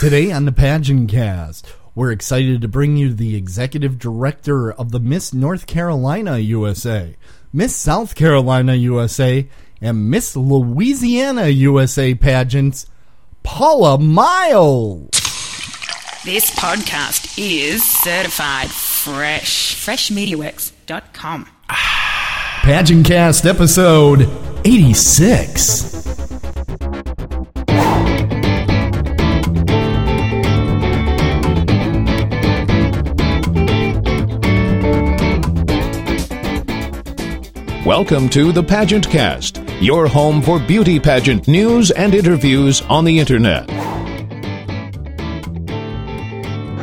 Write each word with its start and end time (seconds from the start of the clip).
Today 0.00 0.32
on 0.32 0.46
the 0.46 0.52
Pageant 0.52 1.10
Cast, 1.10 1.74
we're 1.94 2.10
excited 2.10 2.62
to 2.62 2.68
bring 2.68 2.96
you 2.96 3.12
the 3.12 3.36
executive 3.36 3.98
director 3.98 4.72
of 4.72 4.92
the 4.92 4.98
Miss 4.98 5.34
North 5.34 5.66
Carolina 5.66 6.38
USA, 6.38 7.16
Miss 7.52 7.76
South 7.76 8.14
Carolina 8.14 8.76
USA, 8.76 9.46
and 9.78 10.08
Miss 10.08 10.34
Louisiana 10.34 11.48
USA 11.48 12.14
pageants, 12.14 12.86
Paula 13.42 13.98
Miles. 13.98 15.10
This 16.24 16.50
podcast 16.52 17.38
is 17.38 17.84
certified 17.84 18.70
fresh. 18.70 19.76
Freshmediaworks.com. 19.84 21.46
Pageant 22.62 23.06
Cast 23.06 23.44
episode 23.44 24.22
86. 24.64 26.39
Welcome 37.90 38.28
to 38.28 38.52
the 38.52 38.62
Pageant 38.62 39.10
Cast, 39.10 39.60
your 39.80 40.06
home 40.06 40.40
for 40.42 40.60
beauty 40.60 41.00
pageant 41.00 41.48
news 41.48 41.90
and 41.90 42.14
interviews 42.14 42.82
on 42.82 43.04
the 43.04 43.18
internet. 43.18 43.68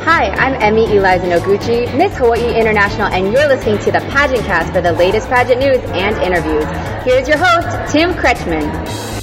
Hi, 0.04 0.28
I'm 0.28 0.52
Emmy 0.60 0.84
Eliza 0.84 1.24
Noguchi, 1.24 1.96
Miss 1.96 2.14
Hawaii 2.18 2.54
International, 2.54 3.06
and 3.06 3.32
you're 3.32 3.48
listening 3.48 3.78
to 3.78 3.90
the 3.90 4.00
Pageant 4.10 4.44
Cast 4.44 4.70
for 4.70 4.82
the 4.82 4.92
latest 4.92 5.30
pageant 5.30 5.60
news 5.60 5.78
and 5.78 6.14
interviews. 6.18 6.66
Here's 7.06 7.26
your 7.26 7.38
host, 7.38 7.90
Tim 7.90 8.12
Kretschmann. 8.12 9.17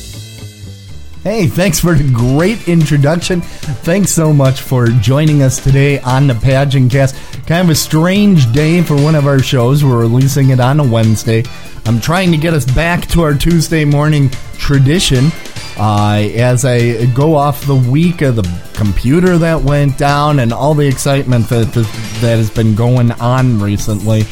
Hey, 1.25 1.47
thanks 1.47 1.79
for 1.79 1.95
the 1.95 2.07
great 2.13 2.67
introduction. 2.67 3.41
Thanks 3.41 4.11
so 4.11 4.31
much 4.31 4.61
for 4.61 4.85
joining 4.85 5.41
us 5.41 5.57
today 5.57 5.99
on 6.01 6.27
the 6.27 6.35
Pageant 6.35 6.91
Cast. 6.91 7.15
Kind 7.47 7.63
of 7.63 7.71
a 7.71 7.75
strange 7.75 8.53
day 8.53 8.83
for 8.83 8.93
one 8.93 9.15
of 9.15 9.25
our 9.25 9.39
shows. 9.39 9.83
We're 9.83 10.01
releasing 10.01 10.51
it 10.51 10.59
on 10.59 10.79
a 10.79 10.83
Wednesday. 10.83 11.43
I'm 11.87 11.99
trying 11.99 12.29
to 12.29 12.37
get 12.37 12.53
us 12.53 12.63
back 12.63 13.07
to 13.07 13.23
our 13.23 13.33
Tuesday 13.33 13.85
morning 13.85 14.29
tradition. 14.59 15.31
Uh, 15.77 16.29
as 16.35 16.63
I 16.63 17.07
go 17.07 17.33
off 17.33 17.65
the 17.65 17.73
week 17.73 18.21
of 18.21 18.35
the 18.35 18.61
computer 18.75 19.39
that 19.39 19.59
went 19.63 19.97
down 19.97 20.37
and 20.37 20.53
all 20.53 20.75
the 20.75 20.87
excitement 20.87 21.49
that 21.49 21.73
that 21.73 22.37
has 22.37 22.51
been 22.51 22.75
going 22.75 23.11
on 23.13 23.59
recently, 23.59 24.25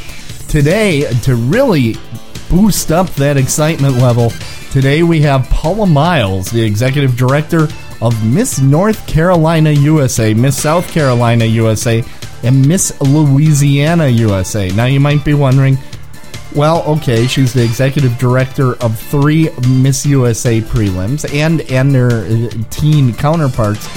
today 0.47 1.11
to 1.23 1.33
really 1.33 1.95
boost 2.53 2.91
up 2.91 3.09
that 3.15 3.35
excitement 3.35 3.95
level, 3.95 4.31
today 4.69 5.01
we 5.01 5.19
have 5.19 5.49
Paula 5.49 5.87
Miles, 5.87 6.51
the 6.51 6.61
executive 6.61 7.17
director 7.17 7.67
of 7.99 8.23
Miss 8.31 8.59
North 8.59 9.07
Carolina 9.07 9.71
USA, 9.71 10.35
Miss 10.35 10.61
South 10.61 10.87
Carolina 10.91 11.45
USA, 11.45 12.03
and 12.43 12.67
Miss 12.67 12.93
Louisiana 13.01 14.07
USA. 14.07 14.69
Now 14.69 14.85
you 14.85 14.99
might 14.99 15.25
be 15.25 15.33
wondering, 15.33 15.79
well, 16.55 16.83
okay, 16.83 17.25
she's 17.25 17.53
the 17.53 17.63
executive 17.63 18.19
director 18.19 18.75
of 18.83 18.99
three 18.99 19.49
Miss 19.67 20.05
USA 20.05 20.61
prelims 20.61 21.27
and 21.33 21.61
and 21.61 21.93
their 21.93 22.25
uh, 22.25 22.51
teen 22.69 23.15
counterparts. 23.15 23.87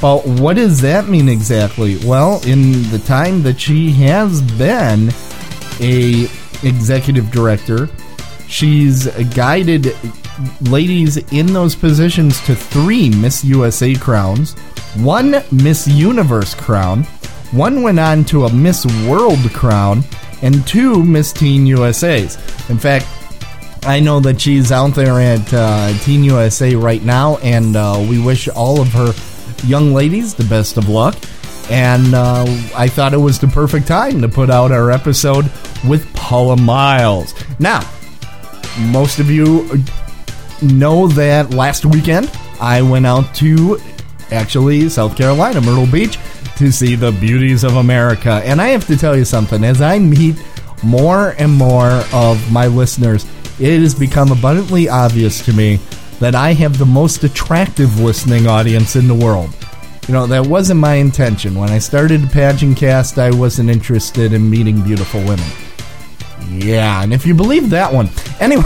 But 0.00 0.26
what 0.26 0.56
does 0.56 0.80
that 0.80 1.08
mean 1.08 1.28
exactly? 1.28 1.98
Well, 2.06 2.40
in 2.46 2.90
the 2.90 3.02
time 3.04 3.42
that 3.42 3.60
she 3.60 3.90
has 3.90 4.40
been 4.40 5.10
a 5.78 6.26
executive 6.64 7.30
director, 7.30 7.88
she's 8.48 9.06
guided 9.34 9.96
ladies 10.62 11.16
in 11.32 11.46
those 11.52 11.74
positions 11.74 12.44
to 12.46 12.54
three 12.54 13.10
Miss 13.10 13.44
USA 13.44 13.94
crowns, 13.94 14.54
one 14.96 15.42
Miss 15.50 15.86
Universe 15.86 16.54
crown, 16.54 17.04
one 17.52 17.82
went 17.82 17.98
on 18.00 18.24
to 18.26 18.46
a 18.46 18.52
Miss 18.52 18.86
World 19.06 19.52
crown, 19.52 20.04
and 20.42 20.66
two 20.66 21.02
Miss 21.04 21.32
Teen 21.32 21.66
USAs. 21.66 22.38
In 22.70 22.78
fact, 22.78 23.06
I 23.84 24.00
know 24.00 24.20
that 24.20 24.40
she's 24.40 24.70
out 24.70 24.94
there 24.94 25.20
at 25.20 25.52
uh, 25.52 25.92
Teen 26.00 26.22
USA 26.24 26.74
right 26.74 27.02
now, 27.02 27.38
and 27.38 27.76
uh, 27.76 28.04
we 28.08 28.20
wish 28.20 28.48
all 28.48 28.80
of 28.80 28.88
her 28.88 29.12
young 29.66 29.92
ladies 29.92 30.34
the 30.34 30.44
best 30.44 30.76
of 30.76 30.88
luck. 30.88 31.16
And 31.70 32.14
uh, 32.14 32.44
I 32.76 32.88
thought 32.88 33.14
it 33.14 33.18
was 33.18 33.38
the 33.38 33.48
perfect 33.48 33.86
time 33.86 34.20
to 34.22 34.28
put 34.28 34.50
out 34.50 34.72
our 34.72 34.90
episode 34.90 35.50
with 35.86 36.12
Paula 36.14 36.56
Miles. 36.56 37.34
Now, 37.58 37.88
most 38.78 39.18
of 39.18 39.30
you 39.30 39.82
know 40.62 41.08
that 41.08 41.50
last 41.54 41.84
weekend 41.84 42.30
I 42.60 42.82
went 42.82 43.06
out 43.06 43.34
to 43.36 43.80
actually 44.30 44.88
South 44.88 45.16
Carolina, 45.16 45.60
Myrtle 45.60 45.86
Beach, 45.86 46.18
to 46.56 46.70
see 46.72 46.94
the 46.94 47.12
beauties 47.12 47.64
of 47.64 47.76
America. 47.76 48.42
And 48.44 48.60
I 48.60 48.68
have 48.68 48.86
to 48.86 48.96
tell 48.96 49.16
you 49.16 49.24
something, 49.24 49.64
as 49.64 49.80
I 49.80 49.98
meet 49.98 50.36
more 50.82 51.34
and 51.38 51.52
more 51.52 52.02
of 52.12 52.52
my 52.52 52.66
listeners, 52.66 53.24
it 53.58 53.80
has 53.80 53.94
become 53.94 54.32
abundantly 54.32 54.88
obvious 54.88 55.44
to 55.44 55.52
me 55.52 55.78
that 56.18 56.34
I 56.34 56.52
have 56.52 56.78
the 56.78 56.86
most 56.86 57.24
attractive 57.24 58.00
listening 58.00 58.46
audience 58.46 58.96
in 58.96 59.08
the 59.08 59.14
world. 59.14 59.50
You 60.08 60.14
know, 60.14 60.26
that 60.26 60.46
wasn't 60.46 60.80
my 60.80 60.94
intention. 60.94 61.54
When 61.54 61.70
I 61.70 61.78
started 61.78 62.28
Pageant 62.30 62.76
Cast, 62.76 63.18
I 63.18 63.30
wasn't 63.30 63.70
interested 63.70 64.32
in 64.32 64.50
meeting 64.50 64.82
beautiful 64.82 65.20
women. 65.20 65.46
Yeah, 66.48 67.02
and 67.02 67.14
if 67.14 67.24
you 67.24 67.34
believe 67.34 67.70
that 67.70 67.92
one. 67.92 68.08
Anyway, 68.42 68.64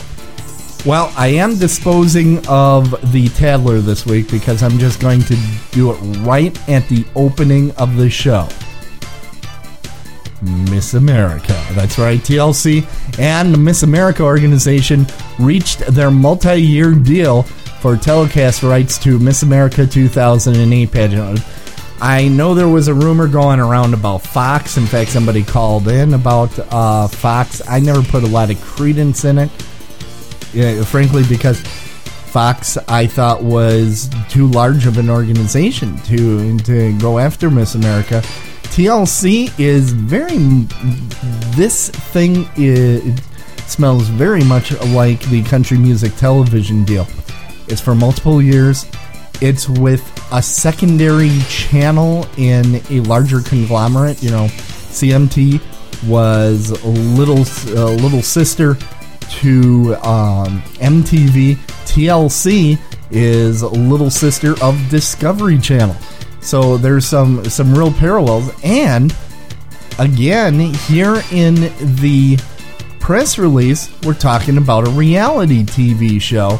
Well, 0.85 1.11
I 1.17 1.27
am 1.27 1.57
disposing 1.57 2.37
of 2.47 2.91
the 3.11 3.27
Tadler 3.27 3.81
this 3.81 4.05
week 4.05 4.31
because 4.31 4.63
I'm 4.63 4.79
just 4.79 5.01
going 5.01 5.19
to 5.23 5.37
do 5.71 5.91
it 5.91 5.97
right 6.19 6.57
at 6.69 6.87
the 6.87 7.05
opening 7.13 7.71
of 7.71 7.97
the 7.97 8.09
show. 8.09 8.47
Miss 10.41 10.93
America. 10.93 11.61
That's 11.73 11.99
right, 11.99 12.21
TLC 12.21 12.87
and 13.19 13.53
the 13.53 13.57
Miss 13.57 13.83
America 13.83 14.23
organization 14.23 15.05
reached 15.37 15.79
their 15.87 16.09
multi 16.09 16.61
year 16.61 16.93
deal 16.93 17.45
for 17.81 17.97
telecast 17.97 18.63
rights 18.63 18.97
to 18.99 19.19
Miss 19.19 19.43
America 19.43 19.85
2008 19.85 20.91
pageant. 20.91 21.39
I 21.99 22.27
know 22.27 22.55
there 22.55 22.67
was 22.67 22.87
a 22.87 22.93
rumor 22.93 23.27
going 23.27 23.59
around 23.59 23.93
about 23.93 24.19
Fox. 24.19 24.77
In 24.77 24.85
fact, 24.85 25.11
somebody 25.11 25.43
called 25.43 25.87
in 25.87 26.13
about 26.13 26.57
uh, 26.71 27.07
Fox. 27.07 27.61
I 27.67 27.79
never 27.79 28.01
put 28.01 28.23
a 28.23 28.27
lot 28.27 28.49
of 28.49 28.61
credence 28.61 29.25
in 29.25 29.37
it 29.37 29.51
yeah, 30.53 30.83
frankly, 30.83 31.23
because 31.27 31.61
Fox, 31.61 32.77
I 32.87 33.07
thought, 33.07 33.43
was 33.43 34.09
too 34.29 34.47
large 34.47 34.85
of 34.85 34.97
an 34.97 35.09
organization 35.09 35.97
to 36.03 36.57
to 36.59 36.97
go 36.99 37.19
after 37.19 37.49
Miss 37.49 37.75
America. 37.75 38.21
TLC 38.71 39.57
is 39.59 39.91
very. 39.91 40.37
This 41.55 41.89
thing 41.89 42.47
is, 42.57 43.21
smells 43.65 44.07
very 44.07 44.43
much 44.43 44.71
like 44.87 45.21
the 45.29 45.43
country 45.43 45.77
music 45.77 46.15
television 46.15 46.83
deal. 46.83 47.07
It's 47.71 47.81
for 47.81 47.95
multiple 47.95 48.41
years. 48.41 48.85
It's 49.41 49.67
with 49.67 50.03
a 50.31 50.41
secondary 50.41 51.39
channel 51.47 52.27
in 52.37 52.75
a 52.89 52.99
larger 53.01 53.41
conglomerate. 53.41 54.21
You 54.21 54.29
know, 54.31 54.45
CMT 54.47 55.61
was 56.07 56.69
a 56.71 56.87
little 56.87 57.43
little 57.95 58.21
sister 58.21 58.75
to 59.39 59.95
um, 60.03 60.61
MTV. 60.79 61.55
TLC 61.85 62.77
is 63.09 63.63
little 63.63 64.09
sister 64.09 64.61
of 64.61 64.77
Discovery 64.89 65.57
Channel. 65.57 65.95
So 66.41 66.77
there's 66.77 67.05
some 67.05 67.45
some 67.45 67.73
real 67.73 67.93
parallels. 67.93 68.51
And 68.63 69.15
again, 69.97 70.59
here 70.59 71.23
in 71.31 71.55
the 72.01 72.37
press 72.99 73.37
release, 73.37 73.89
we're 74.03 74.13
talking 74.13 74.57
about 74.57 74.87
a 74.87 74.91
reality 74.91 75.63
TV 75.63 76.21
show. 76.21 76.59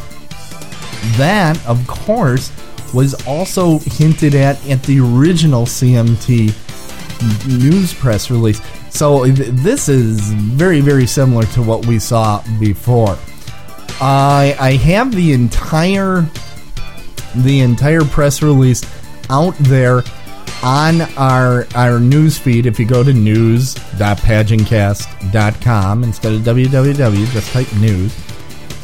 That, 1.18 1.64
of 1.68 1.86
course, 1.88 2.52
was 2.94 3.16
also 3.26 3.80
hinted 3.80 4.36
at 4.36 4.64
at 4.70 4.84
the 4.84 5.00
original 5.00 5.66
CMT 5.66 6.54
news 7.48 7.94
press 7.94 8.30
release. 8.30 8.62
So 8.90 9.26
this 9.28 9.88
is 9.90 10.34
very, 10.34 10.82
very 10.82 11.08
similar 11.08 11.46
to 11.48 11.62
what 11.62 11.86
we 11.86 12.00
saw 12.00 12.44
before. 12.60 13.18
I 14.02 14.56
I 14.60 14.72
have 14.74 15.16
the 15.16 15.32
entire 15.34 16.26
the 17.36 17.62
entire 17.62 18.04
press 18.04 18.42
release 18.42 18.84
out 19.30 19.56
there 19.60 20.02
on 20.64 21.02
our 21.18 21.68
our 21.76 22.00
news 22.00 22.38
feed. 22.38 22.66
If 22.66 22.80
you 22.80 22.86
go 22.86 23.04
to 23.04 23.14
news.pageantcast.com 23.14 26.04
instead 26.04 26.34
of 26.34 26.42
www, 26.42 27.32
just 27.32 27.54
type 27.54 27.74
news. 27.76 28.14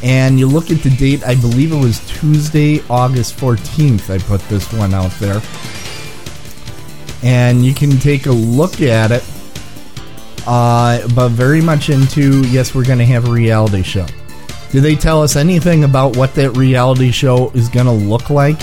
And 0.02 0.38
you 0.38 0.46
look 0.46 0.70
at 0.70 0.82
the 0.82 0.90
date, 0.90 1.24
I 1.26 1.34
believe 1.34 1.72
it 1.72 1.76
was 1.76 2.00
Tuesday, 2.08 2.82
August 2.88 3.36
14th. 3.36 4.10
I 4.10 4.18
put 4.18 4.40
this 4.42 4.72
one 4.72 4.94
out 4.94 5.10
there. 5.12 5.42
And 7.22 7.64
you 7.64 7.74
can 7.74 7.98
take 7.98 8.26
a 8.26 8.32
look 8.32 8.80
at 8.80 9.10
it. 9.10 9.24
Uh, 10.46 11.06
but 11.14 11.30
very 11.30 11.60
much 11.60 11.90
into, 11.90 12.46
yes, 12.48 12.74
we're 12.74 12.84
going 12.84 12.98
to 12.98 13.06
have 13.06 13.28
a 13.28 13.30
reality 13.30 13.82
show. 13.82 14.06
Do 14.70 14.80
they 14.80 14.94
tell 14.94 15.22
us 15.22 15.34
anything 15.34 15.84
about 15.84 16.16
what 16.16 16.34
that 16.34 16.56
reality 16.56 17.10
show 17.10 17.50
is 17.50 17.68
going 17.68 17.86
to 17.86 17.92
look 17.92 18.30
like? 18.30 18.60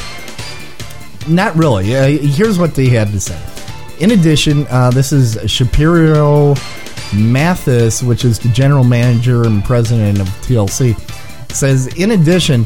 Not 1.28 1.56
really. 1.56 1.96
Uh, 1.96 2.08
here's 2.08 2.58
what 2.58 2.76
they 2.76 2.88
had 2.88 3.12
to 3.12 3.20
say. 3.20 3.40
In 4.00 4.12
addition, 4.12 4.68
uh, 4.70 4.92
this 4.92 5.12
is 5.12 5.38
Shapiro 5.50 6.56
Mathis, 7.14 8.04
which 8.04 8.26
is 8.26 8.40
the 8.40 8.50
general 8.50 8.84
manager 8.84 9.44
and 9.44 9.64
president 9.64 10.20
of 10.20 10.28
TLC, 10.28 10.96
says 11.56 11.88
in 11.96 12.12
addition, 12.12 12.66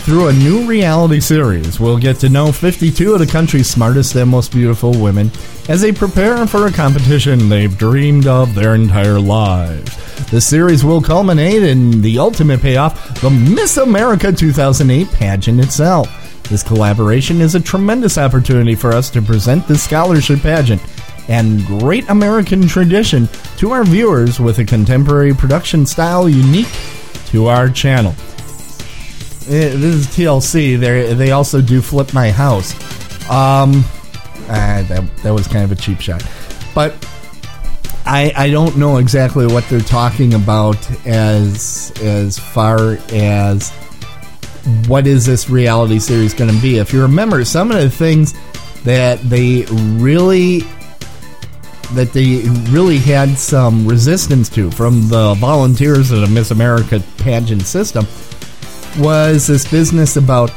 through 0.00 0.28
a 0.28 0.32
new 0.32 0.66
reality 0.66 1.20
series, 1.20 1.78
we'll 1.78 1.98
get 1.98 2.16
to 2.20 2.30
know 2.30 2.50
52 2.50 3.12
of 3.12 3.18
the 3.18 3.26
country's 3.26 3.68
smartest 3.68 4.14
and 4.16 4.30
most 4.30 4.50
beautiful 4.50 4.98
women 4.98 5.30
as 5.68 5.82
they 5.82 5.92
prepare 5.92 6.46
for 6.46 6.66
a 6.66 6.72
competition 6.72 7.48
they've 7.48 7.76
dreamed 7.76 8.26
of 8.26 8.54
their 8.54 8.74
entire 8.74 9.20
lives. 9.20 9.94
The 10.30 10.40
series 10.40 10.84
will 10.84 11.02
culminate 11.02 11.62
in 11.62 12.00
the 12.00 12.18
ultimate 12.18 12.60
payoff, 12.60 13.20
the 13.20 13.30
Miss 13.30 13.76
America 13.76 14.32
2008 14.32 15.12
pageant 15.12 15.60
itself. 15.60 16.08
This 16.48 16.62
collaboration 16.62 17.40
is 17.40 17.54
a 17.54 17.60
tremendous 17.60 18.16
opportunity 18.16 18.74
for 18.74 18.92
us 18.92 19.10
to 19.10 19.22
present 19.22 19.68
this 19.68 19.84
scholarship 19.84 20.40
pageant 20.40 20.82
and 21.28 21.64
great 21.66 22.08
American 22.08 22.66
tradition 22.66 23.28
to 23.58 23.70
our 23.70 23.84
viewers 23.84 24.40
with 24.40 24.58
a 24.58 24.64
contemporary 24.64 25.34
production 25.34 25.86
style 25.86 26.28
unique 26.28 26.74
to 27.26 27.46
our 27.46 27.68
channel. 27.68 28.14
Eh, 29.50 29.74
This 29.74 29.94
is 29.96 30.06
TLC. 30.06 30.78
They 30.78 31.12
they 31.14 31.32
also 31.32 31.60
do 31.60 31.82
flip 31.82 32.14
my 32.14 32.30
house. 32.30 32.72
Um, 33.28 33.84
ah, 34.48 34.84
that 34.88 35.04
that 35.24 35.34
was 35.34 35.48
kind 35.48 35.64
of 35.64 35.72
a 35.72 35.74
cheap 35.74 36.00
shot, 36.00 36.22
but 36.72 36.94
I 38.06 38.32
I 38.36 38.50
don't 38.50 38.76
know 38.76 38.98
exactly 38.98 39.48
what 39.48 39.68
they're 39.68 39.80
talking 39.80 40.34
about 40.34 40.78
as 41.04 41.92
as 42.00 42.38
far 42.38 42.98
as 43.12 43.70
what 44.86 45.08
is 45.08 45.26
this 45.26 45.50
reality 45.50 45.98
series 45.98 46.32
going 46.32 46.54
to 46.54 46.62
be. 46.62 46.78
If 46.78 46.92
you 46.92 47.02
remember, 47.02 47.44
some 47.44 47.72
of 47.72 47.78
the 47.78 47.90
things 47.90 48.34
that 48.84 49.18
they 49.22 49.64
really 49.98 50.60
that 51.94 52.12
they 52.12 52.42
really 52.70 52.98
had 52.98 53.36
some 53.36 53.84
resistance 53.84 54.48
to 54.50 54.70
from 54.70 55.08
the 55.08 55.34
volunteers 55.34 56.12
of 56.12 56.20
the 56.20 56.28
Miss 56.28 56.52
America 56.52 57.02
pageant 57.18 57.62
system 57.62 58.06
was 58.98 59.46
this 59.46 59.70
business 59.70 60.16
about 60.16 60.52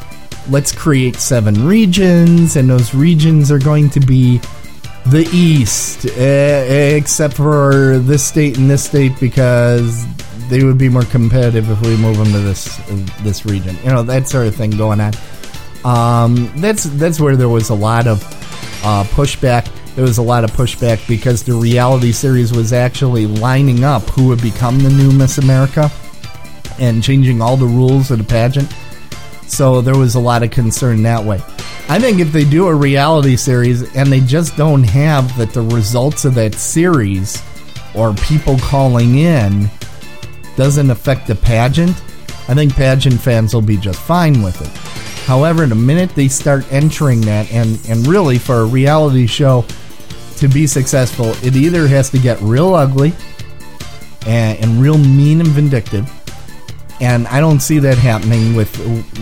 let's 0.49 0.71
create 0.71 1.15
seven 1.15 1.65
regions, 1.65 2.55
and 2.55 2.69
those 2.69 2.93
regions 2.93 3.51
are 3.51 3.59
going 3.59 3.89
to 3.91 3.99
be 3.99 4.39
the 5.07 5.27
East, 5.33 6.05
eh, 6.05 6.95
except 6.95 7.33
for 7.33 7.99
this 7.99 8.25
state 8.25 8.57
and 8.57 8.69
this 8.69 8.83
state 8.83 9.19
because 9.19 10.05
they 10.49 10.63
would 10.63 10.77
be 10.77 10.89
more 10.89 11.03
competitive 11.03 11.69
if 11.69 11.81
we 11.81 11.95
move 11.97 12.17
them 12.17 12.31
to 12.31 12.39
this 12.39 12.77
this 13.21 13.45
region. 13.45 13.75
You 13.83 13.91
know 13.91 14.03
that 14.03 14.27
sort 14.27 14.47
of 14.47 14.55
thing 14.55 14.71
going 14.71 14.99
on. 14.99 15.13
Um, 15.85 16.51
that's 16.57 16.83
that's 16.83 17.19
where 17.19 17.35
there 17.35 17.49
was 17.49 17.69
a 17.69 17.75
lot 17.75 18.07
of 18.07 18.23
uh, 18.83 19.03
pushback. 19.05 19.69
There 19.95 20.03
was 20.03 20.17
a 20.17 20.23
lot 20.23 20.43
of 20.43 20.51
pushback 20.51 21.07
because 21.07 21.43
the 21.43 21.53
reality 21.53 22.11
series 22.11 22.51
was 22.51 22.73
actually 22.73 23.27
lining 23.27 23.83
up 23.83 24.03
who 24.03 24.27
would 24.29 24.41
become 24.41 24.79
the 24.79 24.89
new 24.89 25.11
Miss 25.11 25.37
America 25.37 25.91
and 26.83 27.03
changing 27.03 27.41
all 27.41 27.57
the 27.57 27.65
rules 27.65 28.11
of 28.11 28.17
the 28.17 28.23
pageant. 28.23 28.71
So 29.47 29.81
there 29.81 29.97
was 29.97 30.15
a 30.15 30.19
lot 30.19 30.43
of 30.43 30.51
concern 30.51 31.03
that 31.03 31.23
way. 31.23 31.37
I 31.89 31.99
think 31.99 32.19
if 32.19 32.31
they 32.31 32.43
do 32.43 32.67
a 32.67 32.75
reality 32.75 33.35
series 33.35 33.95
and 33.95 34.11
they 34.11 34.19
just 34.21 34.55
don't 34.55 34.83
have 34.83 35.35
that 35.37 35.53
the 35.53 35.61
results 35.61 36.25
of 36.25 36.35
that 36.35 36.55
series 36.55 37.41
or 37.93 38.13
people 38.13 38.57
calling 38.59 39.17
in 39.17 39.69
doesn't 40.55 40.89
affect 40.89 41.27
the 41.27 41.35
pageant, 41.35 41.91
I 42.47 42.53
think 42.53 42.75
pageant 42.75 43.19
fans 43.19 43.53
will 43.53 43.61
be 43.61 43.77
just 43.77 43.99
fine 43.99 44.41
with 44.41 44.61
it. 44.61 44.67
However, 45.25 45.65
the 45.65 45.75
minute 45.75 46.09
they 46.15 46.27
start 46.27 46.69
entering 46.71 47.21
that, 47.21 47.51
and, 47.51 47.79
and 47.87 48.05
really 48.07 48.37
for 48.37 48.61
a 48.61 48.65
reality 48.65 49.25
show 49.25 49.65
to 50.37 50.47
be 50.47 50.67
successful, 50.67 51.29
it 51.43 51.55
either 51.55 51.87
has 51.87 52.09
to 52.09 52.17
get 52.17 52.41
real 52.41 52.73
ugly 52.75 53.13
and, 54.25 54.59
and 54.59 54.81
real 54.81 54.97
mean 54.97 55.39
and 55.39 55.49
vindictive, 55.49 56.11
and 57.03 57.27
I 57.27 57.41
don't 57.41 57.59
see 57.59 57.79
that 57.79 57.97
happening 57.97 58.55
with 58.55 58.73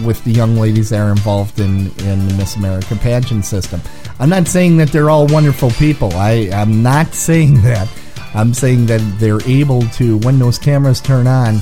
with 0.05 0.23
the 0.23 0.31
young 0.31 0.55
ladies 0.55 0.89
that 0.89 0.99
are 0.99 1.09
involved 1.09 1.59
in 1.59 1.87
in 2.01 2.27
the 2.27 2.35
Miss 2.37 2.55
America 2.55 2.95
pageant 2.95 3.43
system. 3.43 3.81
I'm 4.19 4.29
not 4.29 4.47
saying 4.47 4.77
that 4.77 4.89
they're 4.89 5.09
all 5.09 5.25
wonderful 5.25 5.71
people. 5.71 6.13
I 6.13 6.51
I'm 6.53 6.83
not 6.83 7.15
saying 7.15 7.61
that. 7.63 7.89
I'm 8.33 8.53
saying 8.53 8.85
that 8.85 9.01
they're 9.19 9.41
able 9.45 9.81
to, 9.81 10.17
when 10.19 10.39
those 10.39 10.57
cameras 10.57 11.01
turn 11.01 11.27
on, 11.27 11.55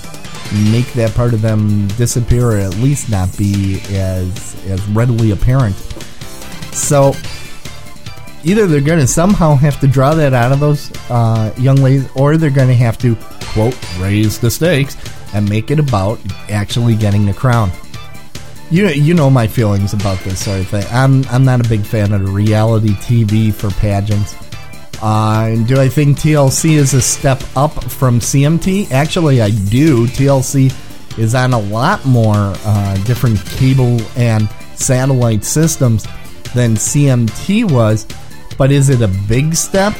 make 0.71 0.93
that 0.93 1.13
part 1.15 1.33
of 1.33 1.41
them 1.41 1.87
disappear, 1.89 2.51
or 2.51 2.57
at 2.57 2.75
least 2.75 3.09
not 3.09 3.35
be 3.37 3.81
as 3.91 4.55
as 4.65 4.85
readily 4.89 5.31
apparent. 5.31 5.75
So 6.73 7.13
either 8.43 8.67
they're 8.67 8.81
going 8.81 8.99
to 8.99 9.07
somehow 9.07 9.55
have 9.55 9.79
to 9.79 9.87
draw 9.87 10.13
that 10.15 10.33
out 10.33 10.51
of 10.51 10.59
those 10.59 10.91
uh, 11.09 11.53
young 11.57 11.77
ladies, 11.77 12.09
or 12.13 12.35
they're 12.35 12.49
going 12.49 12.67
to 12.67 12.75
have 12.75 12.97
to 12.99 13.15
quote 13.53 13.75
raise 13.99 14.37
the 14.37 14.51
stakes 14.51 14.95
and 15.33 15.47
make 15.49 15.71
it 15.71 15.79
about 15.79 16.19
actually 16.49 16.95
getting 16.95 17.25
the 17.25 17.33
crown. 17.33 17.71
You 18.71 18.87
you 18.87 19.13
know 19.13 19.29
my 19.29 19.47
feelings 19.47 19.93
about 19.93 20.19
this 20.19 20.43
sort 20.43 20.59
of 20.59 20.67
thing. 20.67 20.85
I'm 20.91 21.25
I'm 21.29 21.43
not 21.43 21.65
a 21.65 21.69
big 21.69 21.81
fan 21.81 22.13
of 22.13 22.33
reality 22.33 22.89
TV 22.89 23.53
for 23.53 23.71
pageants. 23.71 24.35
Uh, 25.01 25.55
do 25.65 25.79
I 25.79 25.87
think 25.87 26.17
TLC 26.17 26.71
is 26.71 26.93
a 26.93 27.01
step 27.01 27.41
up 27.55 27.83
from 27.85 28.19
CMT? 28.19 28.91
Actually, 28.91 29.41
I 29.41 29.49
do. 29.49 30.07
TLC 30.07 30.73
is 31.17 31.35
on 31.35 31.53
a 31.53 31.59
lot 31.59 32.05
more 32.05 32.35
uh, 32.35 32.95
different 33.05 33.43
cable 33.45 33.99
and 34.17 34.49
satellite 34.75 35.43
systems 35.43 36.03
than 36.53 36.75
CMT 36.75 37.71
was. 37.71 38.05
But 38.57 38.71
is 38.71 38.89
it 38.89 39.01
a 39.01 39.07
big 39.07 39.55
step? 39.55 39.93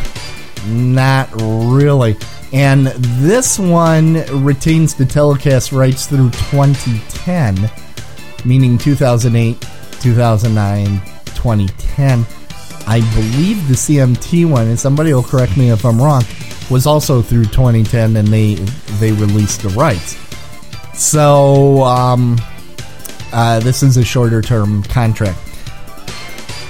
Not 0.67 1.29
really. 1.33 2.17
And 2.51 2.87
this 2.87 3.59
one 3.59 4.23
retains 4.43 4.95
the 4.95 5.05
telecast 5.05 5.71
rights 5.71 6.07
through 6.07 6.31
2010, 6.31 7.69
meaning 8.43 8.77
2008, 8.77 9.61
2009, 10.01 11.01
2010. 11.25 12.25
I 12.87 13.01
believe 13.13 13.67
the 13.67 13.75
CMT 13.75 14.49
one, 14.49 14.67
and 14.67 14.79
somebody 14.79 15.13
will 15.13 15.23
correct 15.23 15.57
me 15.57 15.69
if 15.69 15.85
I'm 15.85 16.01
wrong, 16.01 16.23
was 16.71 16.87
also 16.87 17.21
through 17.21 17.45
2010, 17.45 18.15
and 18.15 18.27
they 18.29 18.55
they 18.99 19.11
released 19.11 19.61
the 19.61 19.69
rights. 19.69 20.17
So 20.95 21.83
um, 21.83 22.39
uh, 23.31 23.59
this 23.59 23.83
is 23.83 23.97
a 23.97 24.03
shorter 24.03 24.41
term 24.41 24.81
contract. 24.83 25.37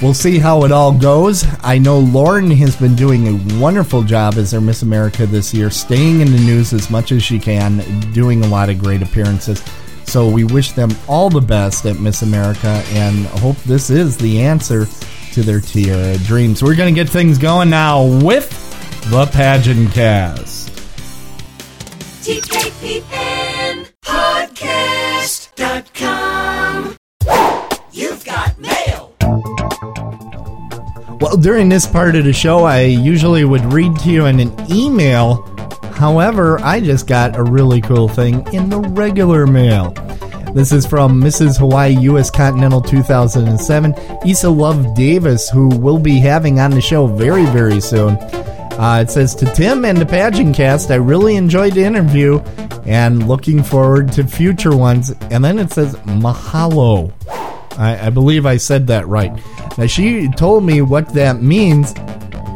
We'll 0.02 0.14
see 0.14 0.40
how 0.40 0.64
it 0.64 0.72
all 0.72 0.94
goes. 0.94 1.46
I 1.62 1.78
know 1.78 2.00
Lauren 2.00 2.50
has 2.52 2.74
been 2.78 2.96
doing 2.96 3.28
a 3.28 3.60
wonderful 3.60 4.02
job 4.02 4.36
as 4.36 4.52
their 4.52 4.62
Miss 4.62 4.82
America 4.82 5.26
this 5.26 5.54
year, 5.54 5.70
staying 5.70 6.22
in 6.22 6.32
the 6.32 6.40
news 6.40 6.72
as 6.72 6.90
much 6.90 7.12
as 7.12 7.22
she 7.22 7.38
can, 7.38 7.80
doing 8.14 8.42
a 8.44 8.48
lot 8.48 8.70
of 8.70 8.80
great 8.80 9.02
appearances. 9.02 9.62
So 10.06 10.30
we 10.30 10.46
wish 10.46 10.72
them 10.72 10.92
all 11.10 11.30
the 11.30 11.42
best 11.42 11.86
at 11.86 12.00
Miss 12.00 12.22
America 12.22 12.82
and 12.92 13.26
hope 13.26 13.58
this 13.64 13.90
is 13.90 14.18
the 14.18 14.42
answer 14.42 14.88
to 15.34 15.44
their 15.44 15.60
tiara 15.60 16.18
dreams. 16.20 16.64
We're 16.64 16.76
going 16.76 16.94
to 16.94 17.00
get 17.00 17.10
things 17.10 17.38
going 17.38 17.70
now 17.70 18.06
with 18.06 18.50
the 19.12 19.26
pageant 19.26 19.92
cast. 19.92 20.70
TKPN 22.24 23.19
Well, 31.30 31.38
during 31.38 31.70
this 31.70 31.86
part 31.86 32.16
of 32.16 32.26
the 32.26 32.34
show, 32.34 32.64
I 32.64 32.86
usually 32.86 33.46
would 33.46 33.64
read 33.72 33.96
to 34.00 34.10
you 34.10 34.26
in 34.26 34.40
an 34.40 34.52
email. 34.72 35.44
However, 35.94 36.60
I 36.62 36.80
just 36.80 37.06
got 37.06 37.38
a 37.38 37.44
really 37.44 37.82
cool 37.82 38.08
thing 38.08 38.52
in 38.52 38.72
the 38.72 38.80
regular 38.80 39.46
mail. 39.46 39.92
This 40.56 40.72
is 40.72 40.88
from 40.88 41.22
Mrs. 41.22 41.60
Hawaii 41.60 41.96
U.S. 42.00 42.32
Continental 42.32 42.82
2007, 42.82 43.94
Isa 44.26 44.50
Love 44.50 44.96
Davis, 44.96 45.48
who 45.52 45.68
we'll 45.68 46.00
be 46.00 46.18
having 46.18 46.60
on 46.60 46.72
the 46.72 46.82
show 46.82 47.06
very, 47.06 47.46
very 47.46 47.80
soon. 47.80 48.18
Uh, 48.80 49.04
it 49.04 49.12
says 49.12 49.36
to 49.36 49.46
Tim 49.54 49.86
and 49.86 50.00
the 50.00 50.08
pageant 50.08 50.56
cast, 50.56 50.90
I 50.90 50.96
really 50.96 51.36
enjoyed 51.36 51.74
the 51.74 51.84
interview 51.84 52.40
and 52.88 53.28
looking 53.28 53.62
forward 53.62 54.12
to 54.14 54.24
future 54.26 54.76
ones. 54.76 55.12
And 55.30 55.46
then 55.46 55.60
it 55.60 55.70
says 55.70 55.96
mahalo. 55.98 57.14
I, 57.80 58.08
I 58.08 58.10
believe 58.10 58.46
I 58.46 58.58
said 58.58 58.88
that 58.88 59.08
right. 59.08 59.32
Now 59.78 59.88
she 59.88 60.28
told 60.30 60.66
me 60.66 60.82
what 60.82 61.14
that 61.14 61.42
means, 61.42 61.94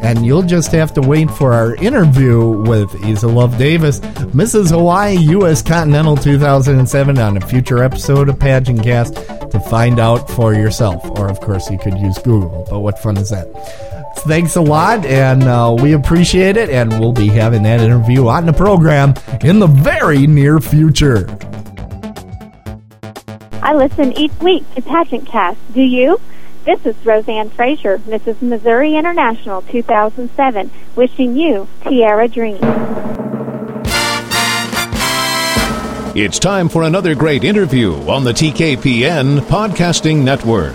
and 0.02 0.24
you'll 0.26 0.42
just 0.42 0.70
have 0.72 0.92
to 0.94 1.00
wait 1.00 1.30
for 1.30 1.54
our 1.54 1.74
interview 1.76 2.46
with 2.46 2.94
Isa 3.06 3.26
Love 3.26 3.56
Davis, 3.56 4.00
Mrs. 4.00 4.70
Hawaii 4.70 5.16
U.S. 5.16 5.62
Continental 5.62 6.16
2007, 6.16 7.18
on 7.18 7.36
a 7.38 7.40
future 7.46 7.82
episode 7.82 8.28
of 8.28 8.38
Pageant 8.38 8.82
Cast 8.82 9.14
to 9.14 9.60
find 9.70 9.98
out 9.98 10.28
for 10.30 10.52
yourself. 10.52 11.02
Or, 11.18 11.30
of 11.30 11.40
course, 11.40 11.70
you 11.70 11.78
could 11.78 11.96
use 11.98 12.18
Google, 12.18 12.66
but 12.68 12.80
what 12.80 12.98
fun 12.98 13.16
is 13.16 13.30
that? 13.30 13.46
Thanks 14.26 14.56
a 14.56 14.60
lot, 14.60 15.04
and 15.06 15.42
uh, 15.44 15.74
we 15.80 15.92
appreciate 15.92 16.56
it, 16.58 16.68
and 16.68 17.00
we'll 17.00 17.12
be 17.12 17.28
having 17.28 17.62
that 17.62 17.80
interview 17.80 18.28
on 18.28 18.44
the 18.46 18.52
program 18.52 19.14
in 19.42 19.58
the 19.58 19.66
very 19.66 20.26
near 20.26 20.60
future. 20.60 21.26
I 23.64 23.72
listen 23.72 24.12
each 24.18 24.38
week 24.40 24.62
to 24.74 24.82
Pageant 24.82 25.26
Cast. 25.26 25.58
Do 25.72 25.80
you? 25.80 26.20
This 26.66 26.84
is 26.84 26.94
Roseanne 27.02 27.48
Frazier, 27.48 27.96
Mrs. 28.00 28.42
Missouri 28.42 28.94
International 28.94 29.62
2007, 29.62 30.70
wishing 30.96 31.34
you 31.34 31.66
Tiara 31.80 32.28
Dreams. 32.28 32.60
It's 36.14 36.38
time 36.38 36.68
for 36.68 36.82
another 36.82 37.14
great 37.14 37.42
interview 37.42 37.94
on 38.06 38.22
the 38.22 38.32
TKPN 38.32 39.40
Podcasting 39.40 40.22
Network. 40.22 40.74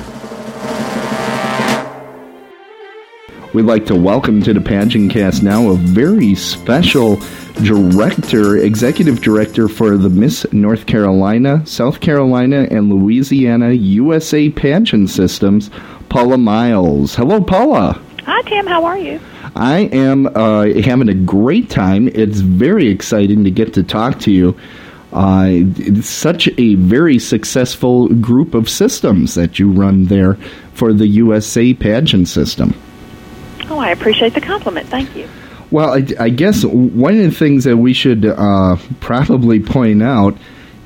We'd 3.53 3.65
like 3.65 3.85
to 3.85 3.95
welcome 3.95 4.41
to 4.41 4.53
the 4.53 4.61
pageant 4.61 5.11
cast 5.11 5.43
now 5.43 5.69
a 5.69 5.75
very 5.75 6.33
special 6.33 7.17
director, 7.63 8.57
executive 8.57 9.21
director 9.21 9.67
for 9.67 9.97
the 9.97 10.09
Miss 10.09 10.51
North 10.53 10.85
Carolina, 10.85 11.65
South 11.65 11.99
Carolina, 11.99 12.67
and 12.71 12.89
Louisiana 12.89 13.71
USA 13.71 14.49
pageant 14.49 15.09
systems, 15.09 15.69
Paula 16.09 16.37
Miles. 16.37 17.15
Hello, 17.15 17.41
Paula. 17.41 18.01
Hi, 18.25 18.41
Tim. 18.43 18.65
How 18.65 18.85
are 18.85 18.97
you? 18.97 19.19
I 19.55 19.89
am 19.91 20.27
uh, 20.27 20.67
having 20.81 21.09
a 21.09 21.13
great 21.13 21.69
time. 21.69 22.07
It's 22.09 22.39
very 22.39 22.87
exciting 22.87 23.43
to 23.43 23.51
get 23.51 23.73
to 23.73 23.83
talk 23.83 24.19
to 24.21 24.31
you. 24.31 24.57
Uh, 25.11 25.47
it's 25.49 26.07
such 26.07 26.47
a 26.57 26.75
very 26.75 27.17
successful 27.19 28.07
group 28.09 28.53
of 28.53 28.69
systems 28.69 29.33
that 29.35 29.57
you 29.57 29.71
run 29.71 30.05
there 30.05 30.35
for 30.73 30.93
the 30.93 31.07
USA 31.07 31.73
pageant 31.73 32.27
system. 32.27 32.79
Oh, 33.69 33.79
I 33.79 33.89
appreciate 33.89 34.33
the 34.33 34.41
compliment. 34.41 34.87
Thank 34.87 35.15
you. 35.15 35.27
Well, 35.71 35.93
I, 35.93 36.05
I 36.19 36.29
guess 36.29 36.65
one 36.65 37.17
of 37.17 37.23
the 37.23 37.31
things 37.31 37.63
that 37.65 37.77
we 37.77 37.93
should 37.93 38.25
uh, 38.25 38.77
probably 38.99 39.59
point 39.59 40.01
out 40.01 40.35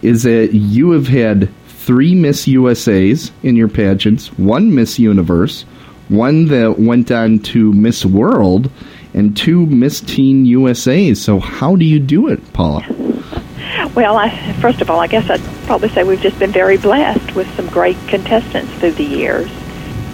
is 0.02 0.24
that 0.24 0.54
you 0.54 0.92
have 0.92 1.08
had 1.08 1.50
three 1.68 2.16
Miss 2.16 2.46
USAs 2.46 3.32
in 3.44 3.56
your 3.56 3.70
pageants, 3.70 4.28
one 4.38 4.76
Miss 4.76 5.00
Universe, 5.00 5.64
one 6.10 6.48
that 6.48 6.80
went 6.80 7.12
on 7.12 7.40
to 7.40 7.72
Miss 7.72 8.06
World, 8.06 8.70
and 9.14 9.38
two 9.38 9.66
Miss 9.68 10.02
Teen 10.02 10.46
USAs. 10.46 11.18
So, 11.18 11.40
how 11.40 11.76
do 11.76 11.86
you 11.86 12.00
do 12.00 12.28
it, 12.28 12.54
Paula? 12.54 12.86
Well, 13.96 14.18
I, 14.18 14.30
first 14.54 14.82
of 14.82 14.90
all, 14.90 15.00
I 15.00 15.08
guess 15.08 15.30
I'd 15.30 15.42
probably 15.66 15.90
say 15.90 16.04
we've 16.04 16.22
just 16.22 16.40
been 16.40 16.52
very 16.52 16.78
blessed 16.78 17.36
with 17.36 17.48
some 17.56 17.68
great 17.68 17.98
contestants 18.08 18.72
through 18.74 18.94
the 18.94 19.04
years. 19.04 19.50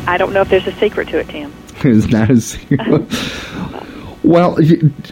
I 0.05 0.17
don't 0.17 0.33
know 0.33 0.41
if 0.41 0.49
there's 0.49 0.67
a 0.67 0.73
secret 0.73 1.07
to 1.09 1.19
it, 1.19 1.29
Tim. 1.29 1.53
is 1.83 2.09
not 2.09 2.29
as 2.29 2.57
well. 4.29 4.57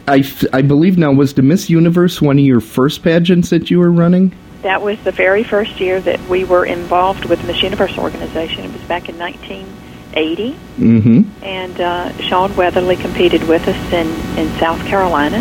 I 0.08 0.24
I 0.54 0.62
believe 0.62 0.98
now 0.98 1.12
was 1.12 1.34
the 1.34 1.42
Miss 1.42 1.70
Universe 1.70 2.22
one 2.22 2.38
of 2.40 2.46
your 2.46 2.62
first 2.62 3.04
pageants 3.04 3.50
that 3.50 3.70
you 3.72 3.80
were 3.80 3.92
running. 3.92 4.34
That 4.62 4.82
was 4.82 4.98
the 5.04 5.12
very 5.12 5.44
first 5.44 5.80
year 5.80 6.00
that 6.02 6.20
we 6.30 6.44
were 6.44 6.66
involved 6.66 7.26
with 7.26 7.42
the 7.42 7.48
Miss 7.48 7.62
Universe 7.62 7.98
organization. 7.98 8.66
It 8.66 8.74
was 8.74 8.82
back 8.84 9.10
in 9.10 9.18
1980, 9.18 10.56
Mm-hmm. 10.78 11.44
and 11.44 11.82
uh, 11.82 12.12
Shawn 12.22 12.56
Weatherly 12.56 12.96
competed 12.96 13.44
with 13.48 13.68
us 13.68 13.94
in 13.94 14.08
in 14.38 14.50
South 14.60 14.84
Carolina, 14.86 15.38